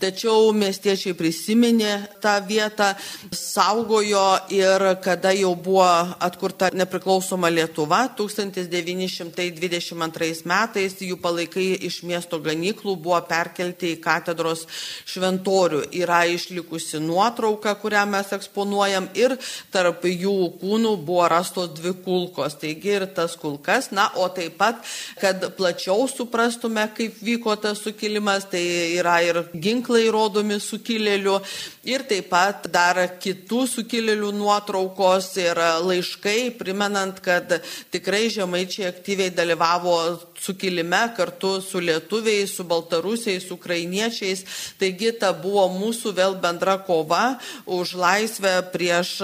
Tačiau 0.00 0.52
miestiečiai 0.56 1.14
prisijungė 1.16 1.29
prisiminė 1.30 2.08
tą 2.20 2.42
vietą, 2.42 2.94
saugojo 3.30 4.50
ir 4.50 4.98
kada 5.02 5.32
jau 5.32 5.54
buvo 5.54 6.14
atkurta 6.18 6.70
nepriklausoma 6.74 7.50
Lietuva 7.50 8.08
1922 8.18 10.44
metais, 10.44 10.94
jų 10.98 11.16
palaikai 11.22 11.78
iš 11.86 12.02
miesto 12.02 12.38
ganyklų 12.42 12.96
buvo 12.98 13.20
perkelti 13.28 13.92
į 13.94 14.00
katedros 14.02 14.66
šventorių. 15.06 15.84
Yra 15.94 16.26
išlikusi 16.26 16.98
nuotrauka, 16.98 17.74
kurią 17.78 18.06
mes 18.10 18.32
eksponuojam 18.34 19.08
ir 19.14 19.38
tarp 19.70 20.04
jų 20.04 20.58
kūnų 20.58 20.96
buvo 21.06 21.28
rastos 21.30 21.70
dvi 21.78 21.94
kulkos. 22.02 22.58
Taigi 22.58 22.90
ir 22.98 23.06
tas 23.14 23.38
kulkas, 23.38 23.94
na, 23.94 24.10
o 24.18 24.26
taip 24.34 24.58
pat, 24.58 24.82
kad 25.20 25.54
plačiau 25.54 26.08
suprastume, 26.10 26.90
kaip 26.96 27.22
vyko 27.22 27.54
tas 27.60 27.78
sukilimas, 27.78 28.48
tai 28.50 28.64
yra 28.98 29.22
ir 29.22 29.44
ginklai 29.54 30.10
rodomi 30.10 30.58
sukilėlių 30.60 31.19
sukilėlių 31.20 31.40
ir 31.84 32.04
taip 32.08 32.30
pat 32.30 32.68
dar 32.72 32.96
kitų 33.20 33.66
sukilėlių 33.68 34.32
nuotraukos 34.36 35.36
ir 35.38 35.56
laiškai, 35.84 36.56
primenant, 36.58 37.20
kad 37.20 37.60
tikrai 37.90 38.28
žemaičiai 38.30 38.88
aktyviai 38.88 39.30
dalyvavo 39.30 40.20
sukilime 40.40 41.14
kartu 41.16 41.60
su 41.60 41.80
lietuviais, 41.80 42.54
su 42.54 42.64
baltarusiais, 42.64 43.50
ukrainiečiais. 43.50 44.44
Taigi 44.78 45.12
ta 45.18 45.32
buvo 45.32 45.68
mūsų 45.68 46.14
vėl 46.14 46.38
bendra 46.40 46.78
kova 46.86 47.38
už 47.66 47.94
laisvę 47.94 48.60
prieš 48.72 49.20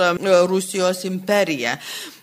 Rusijos 0.49 1.05
imperiją. 1.05 1.77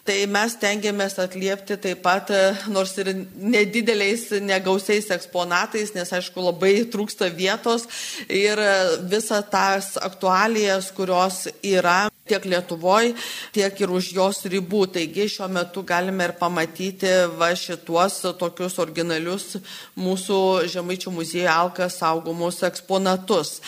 Tai 0.03 0.17
mes 0.27 0.51
tengiamės 0.59 1.13
atliepti 1.23 1.77
taip 1.79 2.01
pat, 2.03 2.27
e, 2.27 2.39
nors 2.67 2.91
ir 2.99 3.13
nedideliais, 3.39 4.25
negausiais 4.43 5.07
eksponatais, 5.15 5.93
nes 5.95 6.11
aišku 6.17 6.43
labai 6.43 6.73
trūksta 6.91 7.29
vietos 7.31 7.87
ir 8.27 8.59
e, 8.59 8.73
visą 9.13 9.39
tas 9.47 9.93
aktualijas, 9.95 10.91
kurios 10.91 11.45
yra 11.63 12.09
tiek 12.27 12.43
Lietuvoje, 12.51 13.15
tiek 13.55 13.79
ir 13.79 13.95
už 13.95 14.11
jos 14.17 14.43
ribų. 14.51 14.83
Taigi 14.91 15.29
šiuo 15.37 15.47
metu 15.47 15.85
galime 15.87 16.27
ir 16.27 16.35
pamatyti 16.35 17.15
va 17.39 17.53
šituos 17.55 18.19
tokius 18.43 18.79
originalius 18.83 19.53
mūsų 19.95 20.67
Žemaičių 20.75 21.15
muziejų 21.15 21.51
Alkas 21.55 22.01
saugomus 22.03 22.59
eksponatus. 22.67 23.61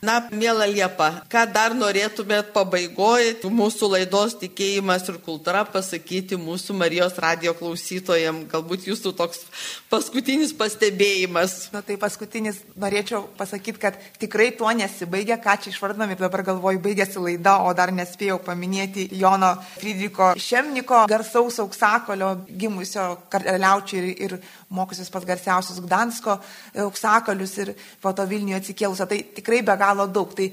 Na, 0.00 0.14
mėla 0.32 0.64
Liepa, 0.64 1.10
ką 1.28 1.42
dar 1.52 1.74
norėtumėt 1.76 2.54
pabaigoje 2.54 3.34
mūsų 3.52 3.90
laidos 3.92 4.32
tikėjimas 4.40 5.04
ir 5.12 5.18
kultūra 5.20 5.66
pasakyti 5.68 6.38
mūsų 6.40 6.76
Marijos 6.80 7.18
radio 7.20 7.52
klausytojams? 7.58 8.46
Galbūt 8.48 8.86
jūsų 8.88 9.12
toks 9.18 9.42
paskutinis 9.92 10.54
pastebėjimas. 10.56 11.68
Na 11.74 11.82
tai 11.84 11.98
paskutinis 12.00 12.62
norėčiau 12.80 13.26
pasakyti, 13.36 13.82
kad 13.82 13.98
tikrai 14.22 14.48
tuo 14.56 14.72
nesibaigia, 14.72 15.36
ką 15.36 15.58
čia 15.60 15.74
išvardinam 15.74 16.14
ir 16.14 16.22
dabar 16.24 16.46
galvoju, 16.48 16.80
baigėsi 16.80 17.20
laida, 17.20 17.58
o 17.60 17.76
dar 17.76 17.92
nespėjau 17.92 18.38
paminėti 18.46 19.10
Jono 19.20 19.52
Friedriko 19.74 20.32
Šemniko, 20.40 21.02
garsaus 21.12 21.60
auksakolio 21.60 22.38
gimusio 22.48 23.18
karaliaučiai 23.28 24.16
ir, 24.16 24.16
ir 24.24 24.38
mokusis 24.70 25.10
pas 25.10 25.24
garsiausius 25.26 25.82
Gdansko 25.84 26.38
auksakalius 26.86 27.56
ir 27.58 27.74
po 28.02 28.12
to 28.14 28.26
Vilniuje 28.30 28.60
atsikėlusio. 28.62 29.08
Tai 29.10 29.22
tikrai 29.40 29.64
be 29.66 29.76
galo 29.80 30.06
daug. 30.06 30.34
Tai 30.38 30.50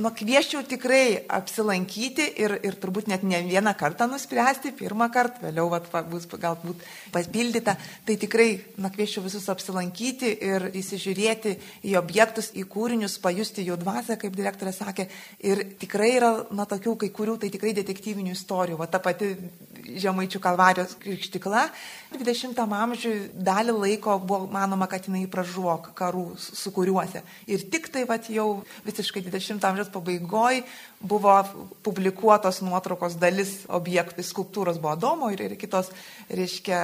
nu, 0.00 0.10
kvieščiau 0.16 0.62
tikrai 0.68 1.24
apsilankyti 1.28 2.24
ir, 2.40 2.54
ir 2.64 2.76
turbūt 2.80 3.08
net 3.10 3.24
ne 3.28 3.42
vieną 3.44 3.74
kartą 3.78 4.06
nuspręsti, 4.08 4.72
pirmą 4.78 5.08
kartą, 5.12 5.42
vėliau 5.44 5.68
vat, 5.72 5.88
bus 6.08 6.24
galbūt 6.30 6.80
papildyta. 7.12 7.74
Tai 8.06 8.16
tikrai 8.20 8.48
nu, 8.80 8.88
kvieščiau 8.94 9.24
visus 9.26 9.48
apsilankyti 9.52 10.32
ir 10.48 10.70
įsižiūrėti 10.80 11.54
į 11.90 11.96
objektus, 12.00 12.52
į 12.56 12.64
kūrinius, 12.72 13.18
pajusti 13.22 13.66
jų 13.66 13.76
dvasę, 13.82 14.16
kaip 14.20 14.36
direktorė 14.38 14.72
sakė. 14.76 15.08
Ir 15.44 15.64
tikrai 15.82 16.14
yra, 16.16 16.32
na, 16.56 16.66
tokių 16.68 16.96
kai 17.04 17.12
kurių, 17.12 17.36
tai 17.42 17.52
tikrai 17.52 17.74
detektyvinių 17.82 18.36
istorijų. 18.36 18.80
Va 18.80 18.88
ta 18.88 19.02
pati 19.02 19.34
Žemaičių 19.82 20.38
kalvarijos 20.40 20.96
krikštikla. 21.02 21.66
20 22.20 22.58
amžiui 22.58 23.30
dalį 23.34 23.74
laiko 23.76 24.16
buvo 24.20 24.46
manoma, 24.52 24.88
kad 24.90 25.06
jinai 25.08 25.24
pražuvo 25.30 25.74
karų 25.98 26.24
sukūriuose. 26.40 27.22
Ir 27.50 27.64
tik 27.72 27.88
tai 27.94 28.04
vat, 28.08 28.28
jau 28.32 28.62
visiškai 28.86 29.24
20 29.26 29.64
amžiaus 29.68 29.92
pabaigoje 29.94 30.64
buvo 31.00 31.34
publikuotos 31.86 32.62
nuotraukos 32.62 33.18
dalis 33.20 33.62
objektų, 33.68 34.24
skulptūros 34.26 34.80
buvo 34.82 34.96
Domo 34.96 35.30
ir, 35.34 35.56
kitos, 35.60 35.90
reiškia, 36.30 36.82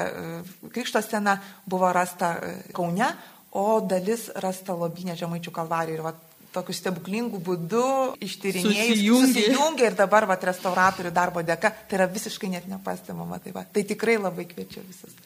krikšto 0.75 1.03
scena 1.05 1.39
buvo 1.67 1.93
rasta 1.95 2.35
Kaune, 2.77 3.13
o 3.53 3.81
dalis 3.81 4.29
rasta 4.43 4.77
Lobinė 4.77 5.17
Žemaičių 5.19 5.55
kalvarijoje. 5.55 5.99
Ir 5.99 6.05
vat, 6.05 6.28
tokiu 6.55 6.77
stebuklingu 6.77 7.41
būdu 7.45 7.85
ištyrinėjus, 8.25 8.77
susijungia. 8.77 9.33
susijungia 9.33 9.91
ir 9.91 9.97
dabar 9.99 10.27
vat, 10.31 10.45
restauratorių 10.49 11.13
darbo 11.15 11.45
dėka, 11.47 11.73
tai 11.89 12.01
yra 12.01 12.09
visiškai 12.11 12.53
net 12.53 12.69
nepastebama. 12.71 13.41
Tai, 13.45 13.55
va, 13.57 13.65
tai 13.65 13.85
tikrai 13.89 14.19
labai 14.21 14.49
kviečiu 14.51 14.85
visus. 14.87 15.17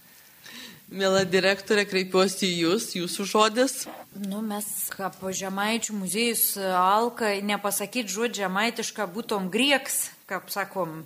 Mėla 0.93 1.23
direktorė, 1.25 1.87
kreipiuosi 1.89 2.51
į 2.51 2.57
Jūs, 2.67 2.91
Jūsų 2.99 3.25
žodis. 3.31 3.77
Nu, 4.29 4.43
mes, 4.45 4.67
kaip 4.93 5.17
Žemaičių 5.25 5.95
muziejus 5.97 6.59
Alka, 6.61 7.31
nepasakyti 7.41 8.13
žodžią 8.13 8.43
žemaitišką 8.45 9.07
būtum 9.15 9.49
grieks, 9.53 10.11
kaip 10.29 10.53
sakom, 10.53 11.01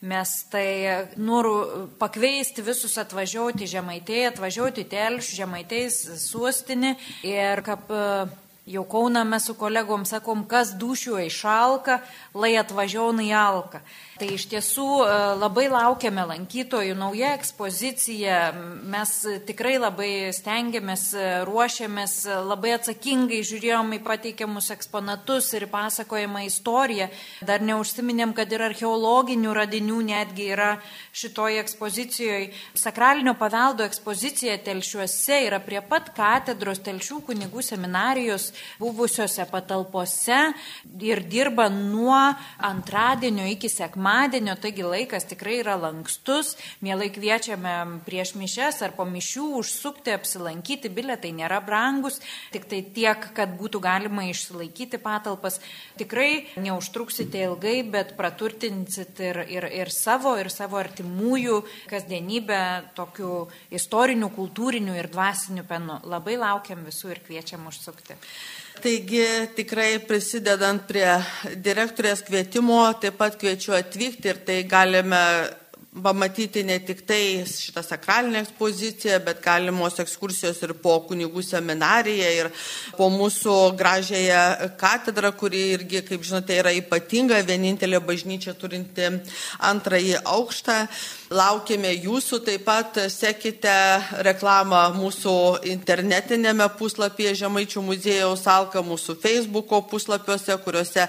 Mes 0.00 0.30
tai 0.48 1.04
noriu 1.20 1.90
pakviesti 2.00 2.62
visus 2.64 2.94
atvažiuoti 3.02 3.66
žemaitėje, 3.68 4.30
atvažiuoti 4.30 4.86
telšių, 4.88 5.34
žemaitėjais 5.42 5.98
suostinį 6.22 6.94
ir 7.28 7.60
kaip 7.66 7.92
Jau 8.66 8.84
Kauna 8.84 9.24
mes 9.24 9.46
su 9.46 9.54
kolegom 9.54 10.04
sakom, 10.04 10.44
kas 10.44 10.74
dušiu 10.76 11.16
išalka, 11.24 12.00
lai 12.34 12.52
atvažiauna 12.60 13.24
į 13.24 13.32
Alką. 13.32 13.80
Tai 14.20 14.26
iš 14.36 14.42
tiesų 14.50 14.86
e, 15.00 15.12
labai 15.40 15.62
laukiame 15.72 16.26
lankytojų, 16.28 16.92
nauja 16.98 17.30
ekspozicija, 17.38 18.50
mes 18.92 19.12
tikrai 19.48 19.78
labai 19.80 20.10
stengiamės, 20.36 21.04
e, 21.16 21.22
ruošiamės, 21.48 22.16
e, 22.28 22.34
labai 22.44 22.74
atsakingai 22.76 23.38
žiūrėjom 23.48 23.94
į 23.96 24.00
pateikiamus 24.04 24.68
eksponatus 24.74 25.48
ir 25.56 25.64
pasakojimą 25.72 26.42
istoriją. 26.50 27.06
Dar 27.48 27.64
neužsiminėm, 27.64 28.34
kad 28.36 28.52
ir 28.52 28.66
archeologinių 28.66 29.54
radinių 29.56 30.02
netgi 30.10 30.50
yra 30.52 30.68
šitoje 31.16 31.64
ekspozicijoje. 31.64 32.52
Sakralinio 32.76 33.32
paveldo 33.40 33.88
ekspozicija 33.88 34.58
telšiuose 34.68 35.40
yra 35.46 35.62
prie 35.64 35.80
pat 35.80 36.12
katedros 36.12 36.84
telšių 36.84 37.22
kunigų 37.30 37.64
seminarijos 37.64 38.50
buvusiose 38.84 39.48
patalpose 39.48 40.44
ir 41.08 41.24
dirba 41.24 41.70
nuo 41.72 42.20
antradienio 42.68 43.48
iki 43.48 43.72
sekmadienio 43.72 44.09
pirmadienio, 44.10 44.56
taigi 44.58 44.82
laikas 44.82 45.24
tikrai 45.30 45.60
yra 45.60 45.76
lankstus, 45.78 46.56
mielai 46.82 47.10
kviečiame 47.14 48.02
prieš 48.02 48.32
mišes 48.34 48.80
ar 48.82 48.94
po 48.96 49.04
mišių 49.06 49.44
užsukti, 49.60 50.10
apsilankyti, 50.16 50.90
biletai 50.90 51.30
nėra 51.36 51.60
brangus, 51.62 52.18
tik 52.50 52.66
tai 52.66 52.80
tiek, 52.82 53.28
kad 53.36 53.54
būtų 53.58 53.78
galima 53.80 54.24
išsilaikyti 54.26 54.98
patalpas. 54.98 55.60
Tikrai 56.00 56.48
neužtruksite 56.58 57.44
ilgai, 57.46 57.76
bet 57.86 58.16
praturtinsit 58.18 59.20
ir, 59.22 59.44
ir, 59.46 59.68
ir 59.84 59.92
savo, 59.94 60.34
ir 60.40 60.50
savo 60.50 60.80
artimųjų 60.82 61.60
kasdienybę 61.90 62.62
tokiu 62.98 63.44
istoriniu, 63.70 64.32
kultūriniu 64.34 64.98
ir 64.98 65.10
dvasiniu 65.12 65.62
penu. 65.70 66.00
Labai 66.10 66.34
laukiam 66.40 66.82
visų 66.88 67.14
ir 67.14 67.22
kviečiam 67.28 67.70
užsukti. 67.70 68.18
Taigi 68.80 69.24
tikrai 69.52 69.98
prisidedant 70.08 70.86
prie 70.88 71.04
direktorės 71.60 72.22
kvietimo, 72.24 72.78
taip 73.02 73.18
pat 73.20 73.36
kviečiu 73.36 73.74
atvykti 73.76 74.30
ir 74.32 74.38
tai 74.46 74.62
galime 74.64 75.20
pamatyti 75.90 76.62
ne 76.64 76.78
tik 76.86 77.02
tai 77.06 77.42
šitą 77.44 77.82
sakralinę 77.82 78.40
ekspoziciją, 78.44 79.18
bet 79.26 79.42
galimos 79.44 79.98
ekskursijos 80.00 80.62
ir 80.64 80.72
po 80.80 80.94
kunigų 81.08 81.42
seminariją, 81.44 82.32
ir 82.40 82.50
po 82.96 83.10
mūsų 83.12 83.56
gražiąją 83.76 84.42
katedrą, 84.80 85.32
kuri 85.36 85.64
irgi, 85.74 86.04
kaip 86.06 86.24
žinote, 86.24 86.56
yra 86.62 86.72
ypatinga, 86.78 87.42
vienintelė 87.44 88.00
bažnyčia 88.06 88.54
turinti 88.54 89.10
antrąjį 89.72 90.22
aukštą. 90.24 90.84
Laukime 91.30 91.92
jūsų, 91.94 92.40
taip 92.42 92.64
pat 92.66 92.96
sekite 93.06 93.70
reklamą 94.26 94.80
mūsų 94.96 95.32
internetinėme 95.70 96.64
puslapyje 96.74 97.36
Žemaičių 97.38 97.84
muziejaus 97.86 98.42
Alka, 98.50 98.80
mūsų 98.82 99.14
Facebook'o 99.22 99.78
puslapiuose, 99.86 100.56
kuriuose 100.64 101.04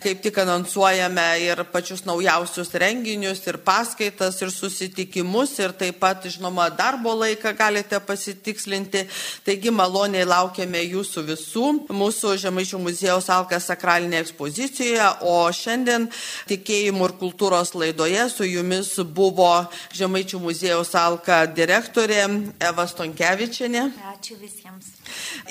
kaip 0.00 0.22
tik 0.24 0.40
anonsuojame 0.40 1.26
ir 1.44 1.60
pačius 1.74 2.06
naujausius 2.08 2.72
renginius, 2.72 3.42
ir 3.44 3.58
paskaitas, 3.66 4.38
ir 4.40 4.54
susitikimus, 4.54 5.52
ir 5.60 5.76
taip 5.76 6.00
pat, 6.00 6.24
žinoma, 6.24 6.70
darbo 6.72 7.12
laiką 7.12 7.52
galite 7.60 8.00
pasitikslinti. 8.00 9.04
Taigi 9.44 9.74
maloniai 9.76 10.24
laukiame 10.24 10.80
jūsų 10.86 11.26
visų 11.34 11.66
mūsų 11.92 12.32
Žemaičių 12.46 12.80
muziejaus 12.80 13.28
Alka 13.28 13.60
sakralinėje 13.60 14.24
ekspozicijoje, 14.24 15.12
o 15.20 15.36
šiandien 15.52 16.08
tikėjimų 16.48 17.12
ir 17.12 17.16
kultūros 17.20 17.76
laidoje 17.76 18.24
su 18.32 18.48
jumis 18.48 18.96
buvo 19.04 19.65
Žemaičių 19.96 20.40
muziejaus 20.42 20.92
Alka 20.98 21.44
direktorė 21.46 22.22
Eva 22.60 22.86
Stonkevičianė. 22.88 23.86
Ačiū 24.12 24.36
visiems. 24.40 24.92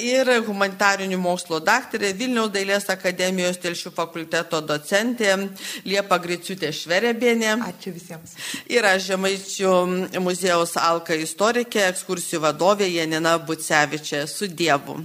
Ir 0.02 0.30
humanitarinių 0.48 1.18
mokslo 1.22 1.62
daktarė 1.64 2.12
Vilniaus 2.18 2.52
dailės 2.54 2.90
akademijos 2.92 3.60
telšių 3.64 3.94
fakulteto 3.96 4.62
docentė 4.62 5.36
Liepa 5.88 6.20
Griciutė 6.22 6.72
Šverebienė. 6.76 7.56
Ačiū 7.70 7.96
visiems. 7.96 8.36
Ir 8.68 8.88
aš 8.92 9.12
Žemaičių 9.12 9.76
muziejaus 10.24 10.76
Alka 10.82 11.16
istorikė, 11.16 11.88
ekskursijų 11.92 12.44
vadovė 12.50 12.92
Janina 12.92 13.38
Bucevičė. 13.40 14.26
Su 14.28 14.48
Dievu. 14.52 15.00